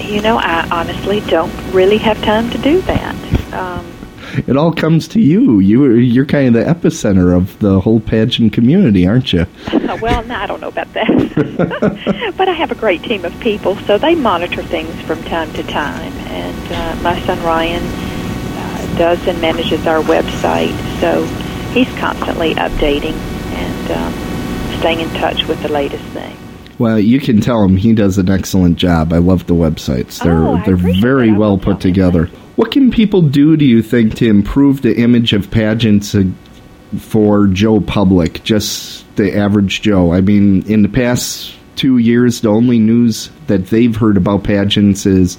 You 0.00 0.22
know, 0.22 0.38
I 0.38 0.66
honestly 0.70 1.20
don't 1.20 1.52
really 1.72 1.98
have 1.98 2.20
time 2.22 2.48
to 2.50 2.58
do 2.58 2.80
that. 2.82 3.52
Um, 3.52 3.86
It 4.46 4.56
all 4.56 4.72
comes 4.72 5.08
to 5.08 5.20
you. 5.20 5.58
You 5.58 5.94
you're 5.94 6.26
kind 6.26 6.54
of 6.54 6.64
the 6.64 6.70
epicenter 6.70 7.34
of 7.36 7.58
the 7.58 7.80
whole 7.80 7.98
pageant 7.98 8.52
community, 8.52 9.06
aren't 9.06 9.32
you? 9.32 9.46
well, 10.00 10.22
no, 10.24 10.34
I 10.34 10.46
don't 10.46 10.60
know 10.60 10.68
about 10.68 10.92
that. 10.92 12.34
but 12.36 12.48
I 12.48 12.52
have 12.52 12.70
a 12.70 12.74
great 12.74 13.02
team 13.02 13.24
of 13.24 13.38
people, 13.40 13.76
so 13.86 13.98
they 13.98 14.14
monitor 14.14 14.62
things 14.62 14.94
from 15.02 15.22
time 15.24 15.52
to 15.54 15.62
time. 15.64 16.12
And 16.12 16.72
uh, 16.72 17.02
my 17.02 17.20
son 17.26 17.42
Ryan 17.42 17.82
does 18.98 19.26
and 19.26 19.40
manages 19.40 19.86
our 19.86 20.02
website, 20.02 20.74
so 21.00 21.24
he's 21.72 21.88
constantly 21.98 22.54
updating 22.54 23.14
and 23.54 23.90
um, 23.92 24.78
staying 24.78 25.00
in 25.00 25.08
touch 25.10 25.46
with 25.46 25.62
the 25.62 25.68
latest 25.68 26.04
thing. 26.06 26.36
Well, 26.78 26.98
you 26.98 27.18
can 27.18 27.40
tell 27.40 27.64
him 27.64 27.76
he 27.76 27.92
does 27.92 28.18
an 28.18 28.30
excellent 28.30 28.76
job. 28.76 29.12
I 29.12 29.18
love 29.18 29.46
the 29.46 29.54
websites. 29.54 30.22
They're 30.22 30.38
Oh, 30.38 30.62
they're 30.64 30.76
very 30.76 31.32
well 31.32 31.58
put 31.58 31.80
together. 31.80 32.26
What 32.56 32.70
can 32.70 32.90
people 32.90 33.22
do, 33.22 33.56
do 33.56 33.64
you 33.64 33.82
think, 33.82 34.14
to 34.16 34.28
improve 34.28 34.82
the 34.82 34.96
image 34.96 35.32
of 35.32 35.50
pageants 35.50 36.14
uh, 36.14 36.24
for 36.98 37.46
Joe 37.46 37.80
Public, 37.80 38.44
just 38.44 39.04
the 39.16 39.36
average 39.36 39.82
Joe? 39.82 40.12
I 40.12 40.20
mean, 40.20 40.62
in 40.70 40.82
the 40.82 40.88
past 40.88 41.54
two 41.74 41.98
years, 41.98 42.40
the 42.40 42.48
only 42.48 42.78
news 42.78 43.30
that 43.46 43.66
they've 43.66 43.94
heard 43.94 44.16
about 44.16 44.44
pageants 44.44 45.06
is 45.06 45.36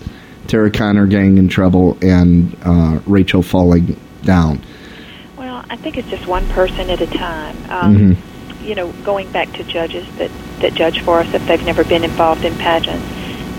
Tara 0.49 0.69
Conner 0.71 1.05
getting 1.05 1.37
in 1.37 1.47
trouble 1.47 1.97
and 2.01 2.55
uh, 2.65 2.99
Rachel 3.05 3.41
falling 3.41 3.97
down. 4.23 4.61
Well, 5.37 5.63
I 5.69 5.75
think 5.77 5.97
it's 5.97 6.09
just 6.09 6.27
one 6.27 6.45
person 6.49 6.89
at 6.89 6.99
a 6.99 7.07
time. 7.07 7.55
Um, 7.69 7.97
Mhm. 7.97 8.17
You 8.65 8.75
know, 8.75 8.91
going 9.03 9.31
back 9.31 9.51
to 9.53 9.63
judges 9.63 10.05
that, 10.17 10.29
that 10.59 10.73
judge 10.73 10.99
for 11.01 11.19
us 11.21 11.33
if 11.33 11.45
they've 11.47 11.63
never 11.65 11.83
been 11.85 12.03
involved 12.03 12.43
in 12.43 12.53
pageants, 12.55 13.05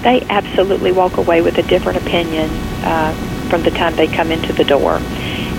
they 0.03 0.20
absolutely 0.29 0.92
walk 0.92 1.16
away 1.16 1.40
with 1.40 1.57
a 1.59 1.62
different 1.62 1.98
opinion 1.98 2.50
uh, 2.85 3.12
from 3.48 3.62
the 3.62 3.70
time 3.70 3.96
they 3.96 4.07
come 4.07 4.31
into 4.31 4.53
the 4.53 4.64
door. 4.64 5.00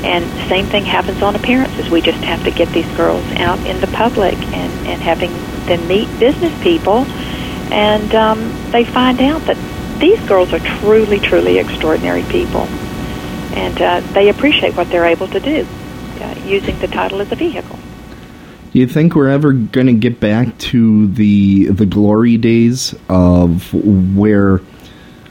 And 0.03 0.23
same 0.47 0.65
thing 0.67 0.85
happens 0.85 1.21
on 1.21 1.35
appearances. 1.35 1.89
We 1.89 2.01
just 2.01 2.23
have 2.23 2.43
to 2.43 2.51
get 2.51 2.69
these 2.69 2.87
girls 2.95 3.25
out 3.37 3.59
in 3.65 3.81
the 3.81 3.87
public 3.87 4.35
and, 4.35 4.87
and 4.87 5.01
having 5.01 5.31
them 5.65 5.87
meet 5.87 6.07
business 6.19 6.53
people, 6.61 7.05
and 7.71 8.13
um, 8.15 8.39
they 8.71 8.83
find 8.85 9.19
out 9.21 9.41
that 9.47 9.57
these 10.01 10.19
girls 10.27 10.51
are 10.51 10.59
truly, 10.59 11.19
truly 11.19 11.59
extraordinary 11.59 12.23
people, 12.23 12.61
and 13.53 13.79
uh, 13.81 13.99
they 14.13 14.29
appreciate 14.29 14.75
what 14.75 14.89
they're 14.89 15.05
able 15.05 15.27
to 15.27 15.39
do 15.39 15.65
uh, 16.19 16.35
using 16.43 16.77
the 16.79 16.87
title 16.87 17.21
as 17.21 17.31
a 17.31 17.35
vehicle. 17.35 17.77
Do 18.73 18.79
you 18.79 18.87
think 18.87 19.15
we're 19.15 19.29
ever 19.29 19.53
going 19.53 19.87
to 19.87 19.93
get 19.93 20.19
back 20.19 20.57
to 20.57 21.07
the 21.07 21.67
the 21.67 21.85
glory 21.85 22.37
days 22.37 22.95
of 23.09 23.73
where 23.73 24.61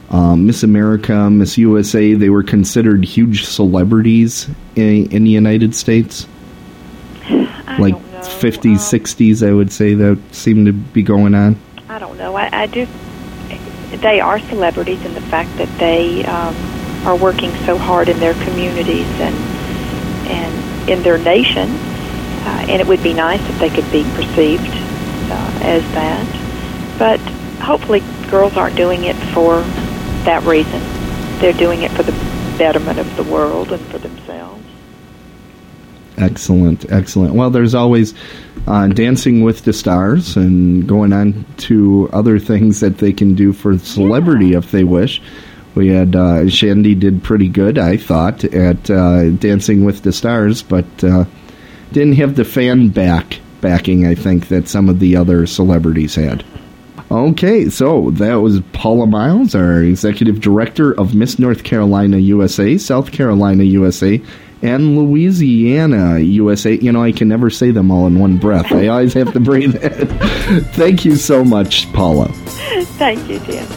um, 0.09 0.47
Miss 0.47 0.63
America, 0.63 1.29
Miss 1.29 1.57
USA, 1.57 2.13
they 2.13 2.29
were 2.29 2.43
considered 2.43 3.03
huge 3.03 3.45
celebrities 3.45 4.47
in, 4.75 5.11
in 5.11 5.23
the 5.25 5.31
United 5.31 5.75
States? 5.75 6.27
like 7.79 7.95
50s, 7.95 8.77
60s, 8.77 9.47
I 9.47 9.53
would 9.53 9.71
say 9.71 9.93
that 9.93 10.19
seemed 10.31 10.65
to 10.65 10.73
be 10.73 11.01
going 11.01 11.33
on. 11.33 11.57
I 11.89 11.99
don't 11.99 12.17
know. 12.17 12.35
I, 12.35 12.49
I 12.51 12.65
do. 12.67 12.87
They 13.97 14.19
are 14.19 14.39
celebrities 14.39 15.03
in 15.03 15.13
the 15.13 15.21
fact 15.21 15.55
that 15.57 15.69
they 15.77 16.23
um, 16.25 16.55
are 17.05 17.15
working 17.15 17.51
so 17.65 17.77
hard 17.77 18.09
in 18.09 18.19
their 18.19 18.33
communities 18.33 19.07
and 19.19 19.35
and 20.27 20.89
in 20.89 21.03
their 21.03 21.17
nation, 21.17 21.69
uh, 21.69 22.65
and 22.69 22.81
it 22.81 22.87
would 22.87 23.03
be 23.03 23.13
nice 23.13 23.41
if 23.49 23.59
they 23.59 23.69
could 23.69 23.89
be 23.91 24.03
perceived 24.15 24.67
uh, 24.67 25.59
as 25.61 25.83
that. 25.93 26.97
But 26.97 27.19
hopefully, 27.59 28.01
girls 28.29 28.55
aren't 28.55 28.75
doing 28.75 29.03
it 29.03 29.15
for 29.33 29.61
that 30.23 30.43
reason. 30.43 30.81
They're 31.39 31.53
doing 31.53 31.81
it 31.81 31.91
for 31.91 32.03
the 32.03 32.13
betterment 32.57 32.99
of 32.99 33.15
the 33.15 33.23
world 33.23 33.71
and 33.71 33.85
for 33.87 33.97
themselves. 33.97 34.63
Excellent, 36.17 36.91
excellent. 36.91 37.33
Well, 37.33 37.49
there's 37.49 37.73
always 37.73 38.13
uh, 38.67 38.87
Dancing 38.87 39.41
with 39.41 39.63
the 39.63 39.73
Stars 39.73 40.35
and 40.35 40.87
going 40.87 41.13
on 41.13 41.45
to 41.57 42.09
other 42.13 42.39
things 42.39 42.79
that 42.79 42.99
they 42.99 43.13
can 43.13 43.35
do 43.35 43.53
for 43.53 43.77
celebrity 43.77 44.53
if 44.53 44.71
they 44.71 44.83
wish. 44.83 45.21
We 45.73 45.87
had 45.87 46.15
uh, 46.15 46.43
Shandi 46.45 46.99
did 46.99 47.23
pretty 47.23 47.47
good, 47.47 47.77
I 47.77 47.97
thought, 47.97 48.43
at 48.43 48.89
uh, 48.89 49.29
Dancing 49.31 49.85
with 49.85 50.03
the 50.03 50.11
Stars, 50.11 50.61
but 50.61 50.85
uh, 51.03 51.25
didn't 51.91 52.15
have 52.15 52.35
the 52.35 52.45
fan 52.45 52.89
back 52.89 53.39
backing. 53.61 54.05
I 54.05 54.15
think 54.15 54.49
that 54.49 54.67
some 54.67 54.89
of 54.89 54.99
the 54.99 55.15
other 55.15 55.45
celebrities 55.45 56.15
had. 56.15 56.43
Okay, 57.09 57.69
so 57.69 58.11
that 58.11 58.35
was 58.35 58.61
Paula 58.71 59.05
Miles, 59.05 59.53
our 59.53 59.83
executive 59.83 60.39
director 60.39 60.97
of 60.97 61.13
Miss 61.13 61.37
North 61.37 61.63
Carolina 61.63 62.17
USA, 62.17 62.77
South 62.77 63.11
Carolina 63.11 63.63
USA, 63.63 64.21
and 64.61 64.97
Louisiana 64.97 66.19
USA. 66.19 66.73
You 66.73 66.91
know, 66.91 67.03
I 67.03 67.11
can 67.11 67.27
never 67.27 67.49
say 67.49 67.71
them 67.71 67.91
all 67.91 68.07
in 68.07 68.19
one 68.19 68.37
breath. 68.37 68.71
I 68.71 68.87
always 68.87 69.13
have 69.13 69.33
to 69.33 69.39
breathe 69.39 69.75
in. 69.75 70.07
Thank 70.73 71.05
you 71.05 71.15
so 71.15 71.43
much, 71.43 71.91
Paula. 71.93 72.27
Thank 72.97 73.27
you, 73.29 73.39
Jim. 73.39 73.67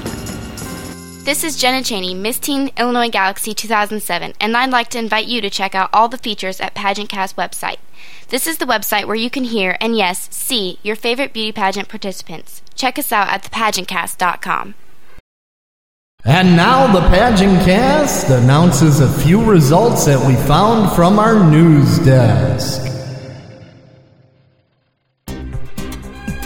This 1.24 1.42
is 1.42 1.56
Jenna 1.56 1.82
Cheney, 1.82 2.14
Miss 2.14 2.38
Teen 2.38 2.70
Illinois 2.76 3.08
Galaxy 3.08 3.54
2007, 3.54 4.34
and 4.38 4.54
I'd 4.54 4.68
like 4.68 4.90
to 4.90 4.98
invite 4.98 5.24
you 5.26 5.40
to 5.40 5.48
check 5.48 5.74
out 5.74 5.88
all 5.90 6.06
the 6.06 6.18
features 6.18 6.60
at 6.60 6.74
PageantCast 6.74 7.34
website. 7.36 7.78
This 8.28 8.46
is 8.46 8.58
the 8.58 8.66
website 8.66 9.06
where 9.06 9.16
you 9.16 9.30
can 9.30 9.44
hear 9.44 9.78
and 9.80 9.96
yes, 9.96 10.28
see 10.30 10.78
your 10.82 10.96
favorite 10.96 11.32
beauty 11.32 11.50
pageant 11.50 11.88
participants. 11.88 12.60
Check 12.74 12.98
us 12.98 13.10
out 13.10 13.28
at 13.28 13.42
thepageantcast.com. 13.44 14.74
And 16.26 16.56
now 16.56 16.90
the 16.90 17.06
pageant 17.08 17.66
cast 17.66 18.30
announces 18.30 19.00
a 19.00 19.12
few 19.22 19.44
results 19.44 20.06
that 20.06 20.26
we 20.26 20.34
found 20.46 20.90
from 20.96 21.18
our 21.18 21.50
news 21.50 21.98
desk. 21.98 22.80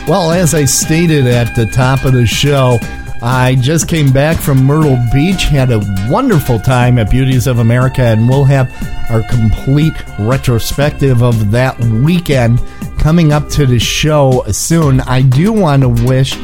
Well, 0.08 0.32
as 0.32 0.52
I 0.52 0.64
stated 0.64 1.28
at 1.28 1.54
the 1.54 1.66
top 1.66 2.04
of 2.04 2.12
the 2.12 2.26
show, 2.26 2.78
I 3.22 3.56
just 3.60 3.88
came 3.88 4.10
back 4.10 4.40
from 4.40 4.64
Myrtle 4.64 4.98
Beach, 5.12 5.44
had 5.44 5.70
a 5.70 5.80
wonderful 6.10 6.58
time 6.58 6.98
at 6.98 7.08
Beauties 7.08 7.46
of 7.46 7.60
America, 7.60 8.02
and 8.02 8.28
we'll 8.28 8.44
have 8.44 8.68
our 9.10 9.22
complete 9.22 9.94
retrospective 10.18 11.22
of 11.22 11.52
that 11.52 11.78
weekend 11.78 12.60
coming 12.98 13.32
up 13.32 13.48
to 13.50 13.64
the 13.64 13.78
show 13.78 14.44
soon. 14.50 15.02
I 15.02 15.22
do 15.22 15.52
want 15.52 15.82
to 15.82 15.88
wish 15.88 16.36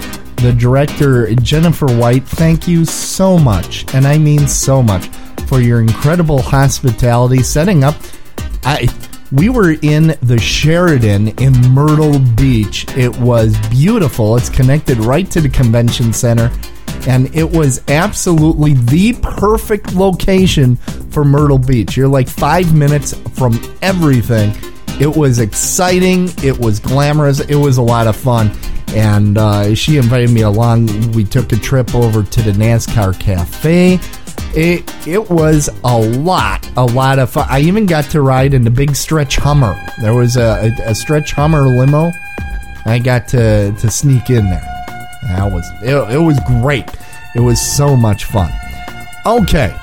the 0.45 0.53
director, 0.53 1.35
Jennifer 1.37 1.87
White, 1.87 2.25
thank 2.25 2.69
you 2.69 2.85
so 2.85 3.39
much, 3.39 3.87
and 3.95 4.07
I 4.07 4.19
mean 4.19 4.47
so 4.47 4.83
much, 4.83 5.07
for 5.49 5.59
your 5.59 5.81
incredible 5.81 6.43
hospitality 6.43 7.43
setting 7.43 7.83
up. 7.83 7.95
I 8.63 8.87
we 9.33 9.49
were 9.49 9.77
in 9.81 10.15
the 10.21 10.39
Sheraton 10.39 11.29
in 11.39 11.53
Myrtle 11.71 12.19
Beach. 12.19 12.87
It 12.95 13.17
was 13.17 13.57
beautiful. 13.69 14.37
It's 14.37 14.51
connected 14.51 14.99
right 14.99 15.29
to 15.31 15.41
the 15.41 15.49
convention 15.49 16.13
center. 16.13 16.53
And 17.09 17.35
it 17.35 17.51
was 17.51 17.83
absolutely 17.89 18.75
the 18.75 19.15
perfect 19.15 19.95
location 19.95 20.77
for 21.11 21.25
Myrtle 21.25 21.59
Beach. 21.59 21.97
You're 21.97 22.07
like 22.07 22.29
five 22.29 22.75
minutes 22.75 23.15
from 23.31 23.59
everything. 23.81 24.53
It 25.01 25.17
was 25.17 25.39
exciting. 25.39 26.29
It 26.45 26.57
was 26.57 26.79
glamorous. 26.79 27.41
It 27.41 27.57
was 27.57 27.79
a 27.79 27.83
lot 27.83 28.07
of 28.07 28.15
fun. 28.15 28.53
And 28.95 29.37
uh, 29.37 29.75
she 29.75 29.97
invited 29.97 30.31
me 30.31 30.43
along. 30.43 31.13
We 31.13 31.25
took 31.25 31.53
a 31.53 31.57
trip 31.57 31.95
over 31.95 32.23
to 32.23 32.43
the 32.43 32.53
NASCAR 32.53 33.19
Cafe 33.19 33.99
it 34.57 35.07
it 35.07 35.31
was 35.31 35.69
a 35.83 35.99
lot, 35.99 36.69
a 36.77 36.85
lot 36.85 37.19
of 37.19 37.31
fun. 37.31 37.47
I 37.51 37.61
even 37.61 37.87
got 37.87 38.05
to 38.07 38.23
ride 38.23 38.55
in 38.55 38.63
the 38.63 38.71
big 38.71 38.95
stretch 38.95 39.37
Hummer. 39.37 39.75
There 40.01 40.15
was 40.15 40.37
a, 40.37 40.73
a, 40.79 40.91
a 40.91 40.95
stretch 40.95 41.33
Hummer 41.33 41.63
limo. 41.63 42.13
I 42.87 42.99
got 42.99 43.29
to 43.29 43.73
to 43.73 43.91
sneak 43.91 44.31
in 44.31 44.45
there. 44.45 44.87
That 45.29 45.51
was 45.53 45.69
it, 45.83 46.15
it 46.15 46.19
was 46.19 46.39
great. 46.47 46.89
It 47.35 47.41
was 47.41 47.61
so 47.61 47.97
much 47.97 48.25
fun. 48.25 48.53
Okay, 49.27 49.77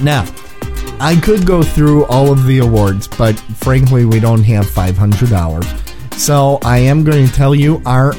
now 0.00 0.26
I 0.98 1.18
could 1.22 1.46
go 1.46 1.62
through 1.62 2.06
all 2.06 2.32
of 2.32 2.46
the 2.46 2.58
awards, 2.58 3.06
but 3.06 3.38
frankly, 3.38 4.04
we 4.04 4.18
don't 4.18 4.42
have 4.44 4.68
five 4.68 4.96
hundred 4.96 5.32
hours. 5.32 5.66
So 6.18 6.58
I 6.62 6.78
am 6.78 7.04
going 7.04 7.26
to 7.26 7.32
tell 7.32 7.54
you 7.54 7.80
our 7.86 8.12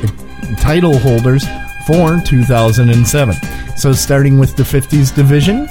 title 0.58 0.98
holders 0.98 1.46
for 1.86 2.20
2007. 2.26 3.36
So, 3.76 3.92
starting 3.92 4.40
with 4.40 4.56
the 4.56 4.64
50s 4.64 5.14
division, 5.14 5.66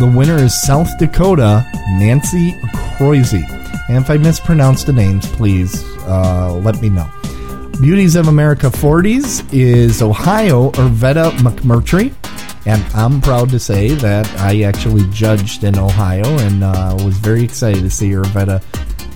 the 0.00 0.12
winner 0.14 0.36
is 0.36 0.60
South 0.60 0.98
Dakota, 0.98 1.64
Nancy 1.98 2.52
Croisy. 2.96 3.48
And 3.88 3.98
if 3.98 4.10
I 4.10 4.16
mispronounce 4.16 4.82
the 4.82 4.92
names, 4.92 5.26
please 5.28 5.84
uh, 6.00 6.52
let 6.64 6.82
me 6.82 6.90
know. 6.90 7.08
Beauties 7.80 8.16
of 8.16 8.26
America 8.26 8.66
40s 8.66 9.48
is 9.52 10.02
Ohio, 10.02 10.72
Irvetta 10.72 11.30
McMurtry. 11.38 12.12
And 12.66 12.82
I'm 12.92 13.20
proud 13.20 13.50
to 13.50 13.60
say 13.60 13.94
that 13.94 14.28
I 14.38 14.62
actually 14.62 15.08
judged 15.10 15.62
in 15.62 15.78
Ohio 15.78 16.26
and 16.40 16.64
uh, 16.64 16.96
was 17.04 17.16
very 17.18 17.44
excited 17.44 17.82
to 17.82 17.90
see 17.90 18.14
Irvetta 18.14 18.60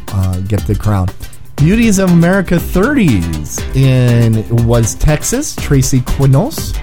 uh, 0.08 0.40
get 0.42 0.64
the 0.68 0.76
crown. 0.76 1.08
Beauties 1.56 1.98
of 1.98 2.10
America 2.10 2.56
30s 2.56 3.58
in 3.74 4.66
was 4.66 4.94
Texas, 4.96 5.56
Tracy 5.56 6.00
Quinos. 6.00 6.74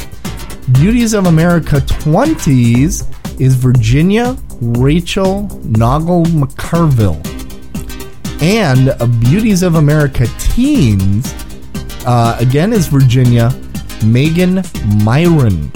Beauties 0.74 1.14
of 1.14 1.28
America 1.28 1.78
20s 1.78 3.40
is 3.40 3.56
Virginia 3.56 4.36
Rachel 4.60 5.48
Noggle 5.64 6.26
McCarville. 6.26 7.20
And 8.42 8.96
Beauties 9.20 9.62
of 9.62 9.76
America 9.76 10.26
Teens, 10.40 11.34
uh, 12.08 12.38
again, 12.40 12.74
is 12.74 12.88
Virginia 12.88 13.52
Megan 14.04 14.64
Myron. 15.04 15.72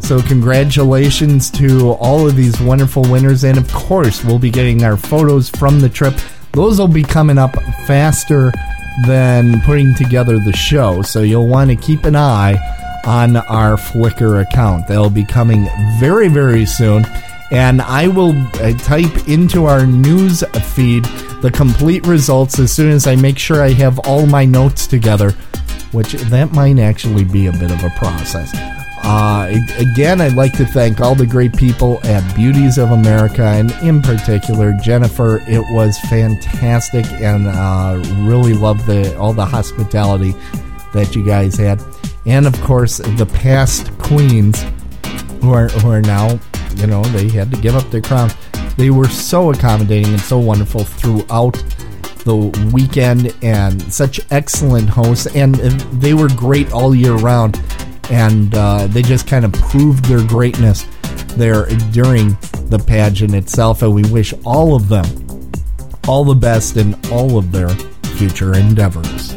So, 0.00 0.20
congratulations 0.20 1.50
to 1.52 1.92
all 1.92 2.28
of 2.28 2.36
these 2.36 2.60
wonderful 2.60 3.02
winners. 3.02 3.44
And 3.44 3.56
of 3.56 3.72
course, 3.72 4.24
we'll 4.24 4.38
be 4.40 4.50
getting 4.50 4.82
our 4.82 4.96
photos 4.96 5.48
from 5.48 5.80
the 5.80 5.88
trip. 5.88 6.14
Those 6.52 6.78
will 6.78 6.88
be 6.88 7.02
coming 7.02 7.38
up 7.38 7.54
faster 7.86 8.52
than 9.06 9.60
putting 9.62 9.94
together 9.94 10.38
the 10.38 10.52
show. 10.52 11.02
So, 11.02 11.22
you'll 11.22 11.48
want 11.48 11.70
to 11.70 11.76
keep 11.76 12.04
an 12.04 12.16
eye 12.16 12.58
on 13.06 13.36
our 13.36 13.76
Flickr 13.76 14.42
account. 14.42 14.86
They'll 14.86 15.10
be 15.10 15.24
coming 15.24 15.68
very, 15.98 16.28
very 16.28 16.66
soon. 16.66 17.04
And 17.50 17.82
I 17.82 18.06
will 18.06 18.36
uh, 18.60 18.72
type 18.78 19.28
into 19.28 19.64
our 19.64 19.84
news 19.84 20.44
feed 20.74 21.04
the 21.42 21.50
complete 21.52 22.06
results 22.06 22.58
as 22.58 22.72
soon 22.72 22.92
as 22.92 23.06
I 23.06 23.16
make 23.16 23.38
sure 23.38 23.62
I 23.62 23.70
have 23.70 23.98
all 24.00 24.26
my 24.26 24.44
notes 24.44 24.86
together, 24.86 25.32
which 25.90 26.12
that 26.12 26.52
might 26.52 26.78
actually 26.78 27.24
be 27.24 27.46
a 27.46 27.52
bit 27.52 27.70
of 27.70 27.82
a 27.82 27.90
process. 27.90 28.79
Uh, 29.02 29.58
again, 29.78 30.20
I'd 30.20 30.34
like 30.34 30.52
to 30.54 30.66
thank 30.66 31.00
all 31.00 31.14
the 31.14 31.26
great 31.26 31.56
people 31.56 32.00
at 32.04 32.36
Beauties 32.36 32.78
of 32.78 32.90
America, 32.90 33.42
and 33.42 33.70
in 33.82 34.02
particular 34.02 34.72
Jennifer. 34.82 35.42
It 35.48 35.62
was 35.72 35.98
fantastic, 36.08 37.06
and 37.12 37.46
uh, 37.46 38.02
really 38.26 38.54
loved 38.54 38.86
the 38.86 39.16
all 39.18 39.32
the 39.32 39.46
hospitality 39.46 40.34
that 40.92 41.14
you 41.16 41.24
guys 41.24 41.56
had. 41.56 41.82
And 42.26 42.46
of 42.46 42.60
course 42.60 42.98
the 42.98 43.26
past 43.26 43.90
queens 43.98 44.64
who 45.40 45.52
are 45.52 45.68
who 45.68 45.90
are 45.90 46.02
now 46.02 46.38
you 46.76 46.86
know 46.86 47.02
they 47.04 47.28
had 47.28 47.50
to 47.50 47.60
give 47.60 47.74
up 47.74 47.90
their 47.90 48.02
crown 48.02 48.30
they 48.76 48.90
were 48.90 49.08
so 49.08 49.50
accommodating 49.50 50.12
and 50.12 50.20
so 50.20 50.38
wonderful 50.38 50.84
throughout 50.84 51.54
the 52.24 52.36
weekend 52.72 53.34
and 53.42 53.80
such 53.92 54.20
excellent 54.30 54.88
hosts 54.88 55.26
and 55.34 55.54
they 56.00 56.14
were 56.14 56.28
great 56.28 56.70
all 56.72 56.94
year 56.94 57.14
round 57.14 57.60
and 58.10 58.54
uh, 58.54 58.86
they 58.88 59.02
just 59.02 59.26
kind 59.26 59.44
of 59.44 59.52
proved 59.52 60.04
their 60.06 60.26
greatness 60.26 60.86
there 61.36 61.66
during 61.92 62.36
the 62.68 62.82
pageant 62.86 63.34
itself 63.34 63.82
and 63.82 63.94
we 63.94 64.02
wish 64.10 64.34
all 64.44 64.74
of 64.74 64.88
them 64.88 65.06
all 66.08 66.24
the 66.24 66.34
best 66.34 66.76
in 66.76 66.94
all 67.10 67.38
of 67.38 67.52
their 67.52 67.68
future 68.16 68.54
endeavors 68.54 69.36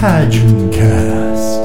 Pageant 0.00 0.72
Cast. 0.72 1.58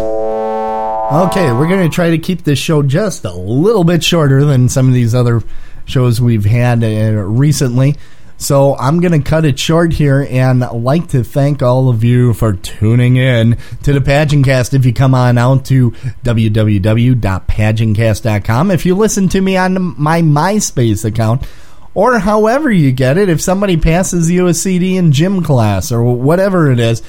Okay, 1.14 1.54
we're 1.54 1.70
going 1.70 1.90
to 1.90 1.94
try 1.94 2.10
to 2.10 2.18
keep 2.18 2.44
this 2.44 2.60
show 2.60 2.84
just 2.84 3.24
a 3.24 3.32
little 3.32 3.86
bit 3.86 4.04
shorter 4.04 4.44
than 4.44 4.68
some 4.68 4.90
of 4.90 4.94
these 4.94 5.16
other 5.16 5.42
shows 5.86 6.20
we've 6.20 6.44
had 6.44 6.84
uh, 6.84 7.14
recently. 7.24 7.96
So 8.38 8.76
I'm 8.76 9.00
going 9.00 9.14
to 9.14 9.22
cut 9.28 9.46
it 9.46 9.58
short 9.58 9.94
here 9.94 10.28
and 10.30 10.60
like 10.60 11.08
to 11.10 11.24
thank 11.24 11.64
all 11.64 11.90
of 11.90 12.04
you 12.04 12.34
for 12.34 12.54
tuning 12.54 13.18
in 13.18 13.58
to 13.84 13.94
the 13.94 14.02
Pageant 14.02 14.46
Cast. 14.46 14.74
If 14.74 14.86
you 14.86 14.94
come 14.94 15.16
on 15.16 15.38
out 15.38 15.66
to 15.66 15.92
www.pageantcast.com, 15.92 18.72
if 18.72 18.86
you 18.86 18.96
listen 18.96 19.30
to 19.30 19.42
me 19.42 19.58
on 19.58 20.02
my 20.02 20.22
MySpace 20.22 21.06
account, 21.06 21.48
or 21.94 22.20
however 22.20 22.72
you 22.72 22.92
get 22.92 23.18
it, 23.18 23.30
if 23.30 23.40
somebody 23.40 23.78
passes 23.78 24.30
you 24.30 24.48
a 24.48 24.54
CD 24.54 24.98
in 24.98 25.14
gym 25.14 25.42
class 25.42 25.94
or 25.94 26.04
whatever 26.04 26.70
it 26.70 26.80
is, 26.80 27.02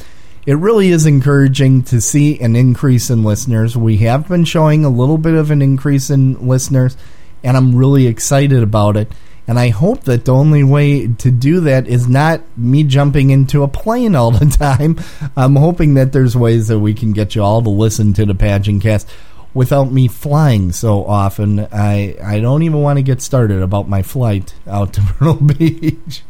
It 0.47 0.55
really 0.55 0.89
is 0.89 1.05
encouraging 1.05 1.83
to 1.83 2.01
see 2.01 2.39
an 2.39 2.55
increase 2.55 3.11
in 3.11 3.23
listeners. 3.23 3.77
We 3.77 3.97
have 3.97 4.27
been 4.27 4.45
showing 4.45 4.83
a 4.83 4.89
little 4.89 5.19
bit 5.19 5.35
of 5.35 5.51
an 5.51 5.61
increase 5.61 6.09
in 6.09 6.47
listeners, 6.47 6.97
and 7.43 7.55
I'm 7.55 7.75
really 7.75 8.07
excited 8.07 8.63
about 8.63 8.97
it. 8.97 9.11
And 9.45 9.59
I 9.59 9.69
hope 9.69 10.05
that 10.05 10.25
the 10.25 10.33
only 10.33 10.63
way 10.63 11.05
to 11.05 11.29
do 11.29 11.59
that 11.59 11.87
is 11.87 12.07
not 12.07 12.41
me 12.57 12.83
jumping 12.83 13.29
into 13.29 13.61
a 13.61 13.67
plane 13.67 14.15
all 14.15 14.31
the 14.31 14.45
time. 14.57 14.99
I'm 15.37 15.57
hoping 15.57 15.93
that 15.93 16.11
there's 16.11 16.35
ways 16.35 16.69
that 16.69 16.79
we 16.79 16.95
can 16.95 17.11
get 17.11 17.35
you 17.35 17.43
all 17.43 17.61
to 17.61 17.69
listen 17.69 18.13
to 18.13 18.25
the 18.25 18.33
pageant 18.33 18.81
cast 18.81 19.07
without 19.53 19.91
me 19.91 20.07
flying 20.07 20.71
so 20.71 21.05
often. 21.05 21.67
I 21.71 22.15
I 22.23 22.39
don't 22.39 22.63
even 22.63 22.81
want 22.81 22.97
to 22.97 23.03
get 23.03 23.21
started 23.21 23.61
about 23.61 23.87
my 23.87 24.01
flight 24.01 24.55
out 24.67 24.93
to 24.93 25.01
Myrtle 25.21 25.35
Beach. 25.35 26.23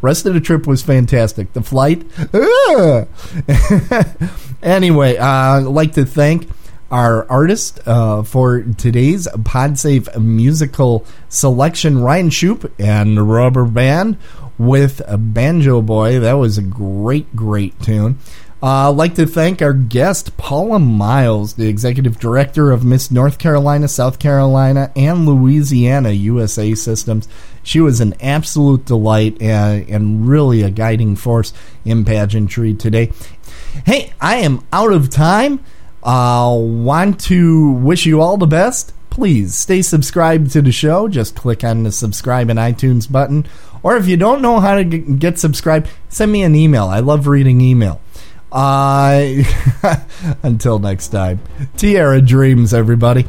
Rest 0.00 0.26
of 0.26 0.34
the 0.34 0.40
trip 0.40 0.66
was 0.66 0.82
fantastic. 0.82 1.52
The 1.52 1.62
flight, 1.62 2.02
anyway, 4.62 5.16
uh, 5.16 5.26
I'd 5.26 5.64
like 5.64 5.92
to 5.92 6.04
thank 6.04 6.48
our 6.90 7.30
artist 7.30 7.86
uh, 7.86 8.22
for 8.22 8.62
today's 8.62 9.28
PodSafe 9.28 10.20
musical 10.20 11.04
selection, 11.28 12.00
Ryan 12.00 12.30
Shupe 12.30 12.72
and 12.78 13.16
the 13.16 13.22
Rubber 13.22 13.66
Band 13.66 14.16
with 14.56 15.02
Banjo 15.16 15.82
Boy. 15.82 16.18
That 16.18 16.34
was 16.34 16.58
a 16.58 16.62
great, 16.62 17.36
great 17.36 17.80
tune. 17.80 18.18
Uh, 18.60 18.90
I'd 18.90 18.96
like 18.96 19.14
to 19.14 19.26
thank 19.26 19.62
our 19.62 19.72
guest, 19.72 20.36
Paula 20.36 20.80
Miles, 20.80 21.54
the 21.54 21.68
executive 21.68 22.18
director 22.18 22.72
of 22.72 22.84
Miss 22.84 23.08
North 23.08 23.38
Carolina, 23.38 23.86
South 23.86 24.18
Carolina, 24.18 24.90
and 24.96 25.26
Louisiana 25.26 26.10
USA 26.10 26.74
Systems. 26.74 27.28
She 27.62 27.78
was 27.80 28.00
an 28.00 28.14
absolute 28.20 28.84
delight 28.84 29.40
and, 29.40 29.88
and 29.88 30.28
really 30.28 30.62
a 30.62 30.70
guiding 30.70 31.14
force 31.14 31.52
in 31.84 32.04
pageantry 32.04 32.74
today. 32.74 33.12
Hey, 33.86 34.12
I 34.20 34.38
am 34.38 34.66
out 34.72 34.92
of 34.92 35.08
time. 35.08 35.60
uh, 36.02 36.52
want 36.58 37.20
to 37.20 37.70
wish 37.70 38.06
you 38.06 38.20
all 38.20 38.38
the 38.38 38.46
best, 38.46 38.92
please 39.08 39.54
stay 39.54 39.82
subscribed 39.82 40.50
to 40.52 40.62
the 40.62 40.72
show. 40.72 41.06
Just 41.06 41.36
click 41.36 41.62
on 41.62 41.84
the 41.84 41.92
subscribe 41.92 42.50
in 42.50 42.56
iTunes 42.56 43.10
button. 43.10 43.46
Or 43.84 43.96
if 43.96 44.08
you 44.08 44.16
don't 44.16 44.42
know 44.42 44.58
how 44.58 44.74
to 44.74 44.84
get 44.84 45.38
subscribed, 45.38 45.88
send 46.08 46.32
me 46.32 46.42
an 46.42 46.56
email. 46.56 46.86
I 46.86 46.98
love 46.98 47.28
reading 47.28 47.60
email. 47.60 48.00
Uh, 48.50 49.42
until 50.42 50.78
next 50.78 51.08
time, 51.08 51.40
Tiara 51.76 52.20
Dreams, 52.20 52.72
everybody. 52.72 53.26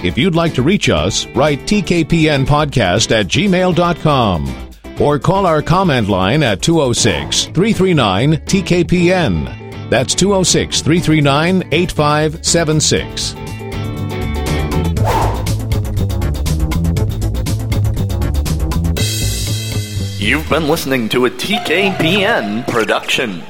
If 0.00 0.16
you'd 0.16 0.36
like 0.36 0.54
to 0.54 0.62
reach 0.62 0.88
us, 0.88 1.26
write 1.28 1.58
tkpn 1.60 2.46
podcast 2.46 3.10
at 3.10 3.26
gmail.com 3.26 4.68
or 5.00 5.18
call 5.18 5.44
our 5.44 5.60
comment 5.60 6.08
line 6.08 6.42
at 6.42 6.62
206 6.62 7.46
339 7.46 8.32
TKPN. 8.46 9.90
That's 9.90 10.14
206 10.14 10.82
339 10.82 11.68
8576. 11.72 13.47
You've 20.20 20.50
been 20.50 20.66
listening 20.66 21.08
to 21.10 21.26
a 21.26 21.30
TKPN 21.30 22.66
production. 22.66 23.44